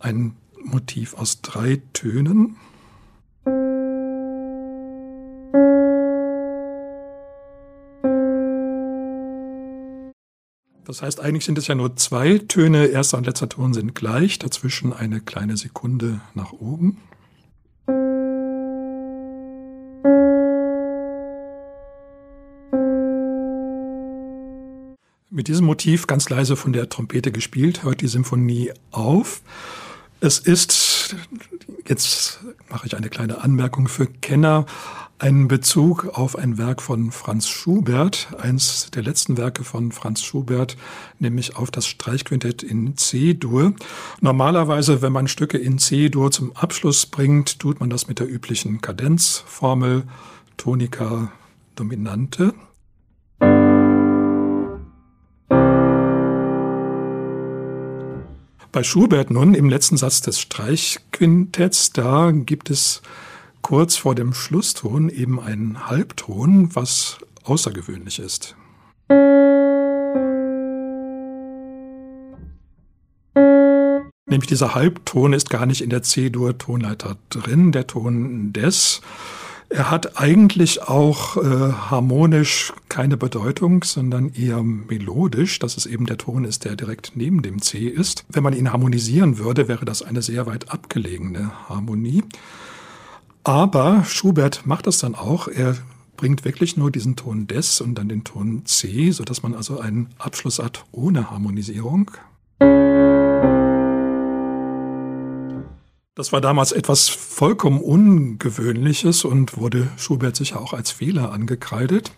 ein 0.00 0.36
Motiv 0.62 1.14
aus 1.14 1.40
drei 1.40 1.80
Tönen. 1.94 2.56
Das 10.84 11.00
heißt, 11.00 11.18
eigentlich 11.20 11.46
sind 11.46 11.56
es 11.56 11.66
ja 11.66 11.74
nur 11.74 11.96
zwei 11.96 12.38
Töne. 12.38 12.86
Erster 12.86 13.16
und 13.16 13.24
letzter 13.24 13.48
Ton 13.48 13.72
sind 13.72 13.94
gleich, 13.94 14.38
dazwischen 14.38 14.92
eine 14.92 15.20
kleine 15.20 15.56
Sekunde 15.56 16.20
nach 16.34 16.52
oben. 16.52 16.98
Mit 25.30 25.48
diesem 25.48 25.64
Motiv 25.64 26.06
ganz 26.06 26.28
leise 26.28 26.54
von 26.54 26.74
der 26.74 26.90
Trompete 26.90 27.32
gespielt, 27.32 27.82
hört 27.82 28.02
die 28.02 28.06
Symphonie 28.06 28.70
auf. 28.90 29.40
Es 30.20 30.38
ist, 30.38 31.16
jetzt 31.86 32.40
mache 32.68 32.86
ich 32.86 32.96
eine 32.96 33.08
kleine 33.08 33.42
Anmerkung 33.42 33.88
für 33.88 34.06
Kenner, 34.06 34.66
einen 35.24 35.48
Bezug 35.48 36.18
auf 36.18 36.36
ein 36.36 36.58
Werk 36.58 36.82
von 36.82 37.10
Franz 37.10 37.48
Schubert, 37.48 38.28
eins 38.38 38.90
der 38.90 39.02
letzten 39.02 39.38
Werke 39.38 39.64
von 39.64 39.90
Franz 39.90 40.22
Schubert, 40.22 40.76
nämlich 41.18 41.56
auf 41.56 41.70
das 41.70 41.86
Streichquintett 41.86 42.62
in 42.62 42.98
C-Dur. 42.98 43.72
Normalerweise, 44.20 45.00
wenn 45.00 45.14
man 45.14 45.26
Stücke 45.26 45.56
in 45.56 45.78
C-Dur 45.78 46.30
zum 46.30 46.54
Abschluss 46.54 47.06
bringt, 47.06 47.58
tut 47.58 47.80
man 47.80 47.88
das 47.88 48.06
mit 48.06 48.18
der 48.18 48.30
üblichen 48.30 48.82
Kadenzformel 48.82 50.02
Tonika 50.58 51.32
Dominante. 51.74 52.52
Bei 58.72 58.82
Schubert 58.82 59.30
nun 59.30 59.54
im 59.54 59.70
letzten 59.70 59.96
Satz 59.96 60.20
des 60.20 60.38
Streichquintetts, 60.38 61.94
da 61.94 62.30
gibt 62.30 62.68
es 62.68 63.00
kurz 63.64 63.96
vor 63.96 64.14
dem 64.14 64.34
Schlusston 64.34 65.08
eben 65.08 65.40
einen 65.40 65.88
Halbton, 65.88 66.76
was 66.76 67.16
außergewöhnlich 67.44 68.18
ist. 68.18 68.54
Nämlich 74.26 74.48
dieser 74.48 74.74
Halbton 74.74 75.32
ist 75.32 75.48
gar 75.48 75.64
nicht 75.64 75.80
in 75.80 75.88
der 75.88 76.02
C-Dur-Tonleiter 76.02 77.16
drin, 77.30 77.72
der 77.72 77.86
Ton 77.86 78.52
des. 78.52 79.00
Er 79.70 79.90
hat 79.90 80.20
eigentlich 80.20 80.82
auch 80.82 81.38
äh, 81.38 81.72
harmonisch 81.72 82.74
keine 82.90 83.16
Bedeutung, 83.16 83.82
sondern 83.82 84.28
eher 84.34 84.62
melodisch, 84.62 85.58
dass 85.58 85.78
es 85.78 85.86
eben 85.86 86.04
der 86.04 86.18
Ton 86.18 86.44
ist, 86.44 86.66
der 86.66 86.76
direkt 86.76 87.12
neben 87.14 87.40
dem 87.40 87.62
C 87.62 87.86
ist. 87.86 88.26
Wenn 88.28 88.42
man 88.42 88.52
ihn 88.52 88.70
harmonisieren 88.72 89.38
würde, 89.38 89.68
wäre 89.68 89.86
das 89.86 90.02
eine 90.02 90.20
sehr 90.20 90.44
weit 90.44 90.70
abgelegene 90.70 91.50
Harmonie. 91.70 92.24
Aber 93.46 94.04
Schubert 94.04 94.64
macht 94.64 94.86
das 94.86 94.96
dann 94.96 95.14
auch. 95.14 95.48
Er 95.48 95.76
bringt 96.16 96.46
wirklich 96.46 96.78
nur 96.78 96.90
diesen 96.90 97.14
Ton 97.14 97.46
des 97.46 97.82
und 97.82 97.96
dann 97.96 98.08
den 98.08 98.24
Ton 98.24 98.64
C, 98.64 99.10
sodass 99.10 99.42
man 99.42 99.54
also 99.54 99.78
einen 99.78 100.08
Abschluss 100.16 100.58
hat 100.58 100.86
ohne 100.92 101.30
Harmonisierung. 101.30 102.10
Das 106.14 106.32
war 106.32 106.40
damals 106.40 106.72
etwas 106.72 107.10
vollkommen 107.10 107.82
Ungewöhnliches 107.82 109.26
und 109.26 109.58
wurde 109.58 109.88
Schubert 109.98 110.36
sicher 110.36 110.58
auch 110.58 110.72
als 110.72 110.90
Fehler 110.90 111.30
angekreidet. 111.30 112.12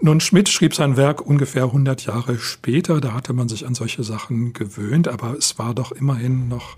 Nun, 0.00 0.20
Schmidt 0.20 0.50
schrieb 0.50 0.74
sein 0.74 0.98
Werk 0.98 1.22
ungefähr 1.22 1.64
100 1.64 2.04
Jahre 2.04 2.38
später, 2.38 3.00
da 3.00 3.14
hatte 3.14 3.32
man 3.32 3.48
sich 3.48 3.66
an 3.66 3.74
solche 3.74 4.02
Sachen 4.02 4.52
gewöhnt, 4.52 5.08
aber 5.08 5.34
es 5.38 5.58
war 5.58 5.72
doch 5.74 5.92
immerhin 5.92 6.48
noch 6.48 6.76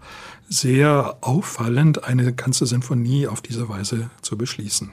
sehr 0.49 1.19
auffallend, 1.21 2.05
eine 2.05 2.33
ganze 2.33 2.67
Sinfonie 2.67 3.27
auf 3.27 3.43
diese 3.43 3.69
Weise 3.69 4.11
zu 4.23 4.37
beschließen. 4.37 4.93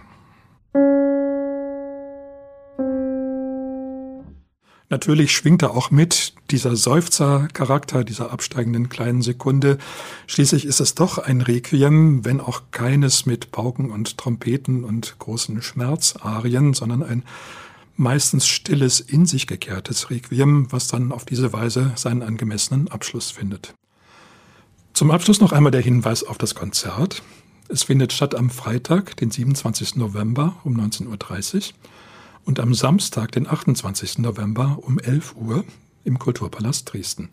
Natürlich 4.93 5.31
schwingt 5.31 5.63
da 5.63 5.69
auch 5.69 5.89
mit 5.89 6.35
dieser 6.51 6.75
Seufzer-Charakter, 6.75 8.03
dieser 8.03 8.31
absteigenden 8.31 8.89
kleinen 8.89 9.23
Sekunde. 9.23 9.79
Schließlich 10.27 10.65
ist 10.65 10.81
es 10.81 10.93
doch 10.93 11.17
ein 11.17 11.41
Requiem, 11.41 12.23
wenn 12.25 12.39
auch 12.39 12.63
keines 12.69 13.25
mit 13.25 13.51
Pauken 13.51 13.89
und 13.89 14.19
Trompeten 14.19 14.83
und 14.83 15.15
großen 15.17 15.63
Schmerzarien, 15.63 16.75
sondern 16.75 17.01
ein 17.01 17.23
meistens 17.95 18.45
stilles, 18.45 18.99
in 18.99 19.25
sich 19.25 19.47
gekehrtes 19.47 20.11
Requiem, 20.11 20.71
was 20.71 20.87
dann 20.89 21.11
auf 21.11 21.25
diese 21.25 21.53
Weise 21.53 21.93
seinen 21.95 22.21
angemessenen 22.21 22.87
Abschluss 22.87 23.31
findet. 23.31 23.73
Zum 24.93 25.09
Abschluss 25.09 25.41
noch 25.41 25.53
einmal 25.53 25.71
der 25.71 25.81
Hinweis 25.81 26.23
auf 26.23 26.37
das 26.37 26.53
Konzert. 26.53 27.23
Es 27.67 27.81
findet 27.81 28.13
statt 28.13 28.35
am 28.35 28.51
Freitag, 28.51 29.17
den 29.17 29.31
27. 29.31 29.95
November 29.95 30.55
um 30.63 30.79
19.30 30.79 31.55
Uhr 31.55 31.73
und 32.45 32.59
am 32.59 32.75
Samstag, 32.75 33.31
den 33.31 33.47
28. 33.47 34.19
November 34.19 34.77
um 34.83 34.99
11 34.99 35.35
Uhr 35.35 35.65
im 36.03 36.19
Kulturpalast 36.19 36.93
Dresden. 36.93 37.29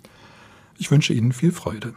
Ich 0.78 0.90
wünsche 0.90 1.12
Ihnen 1.12 1.34
viel 1.34 1.52
Freude. 1.52 1.92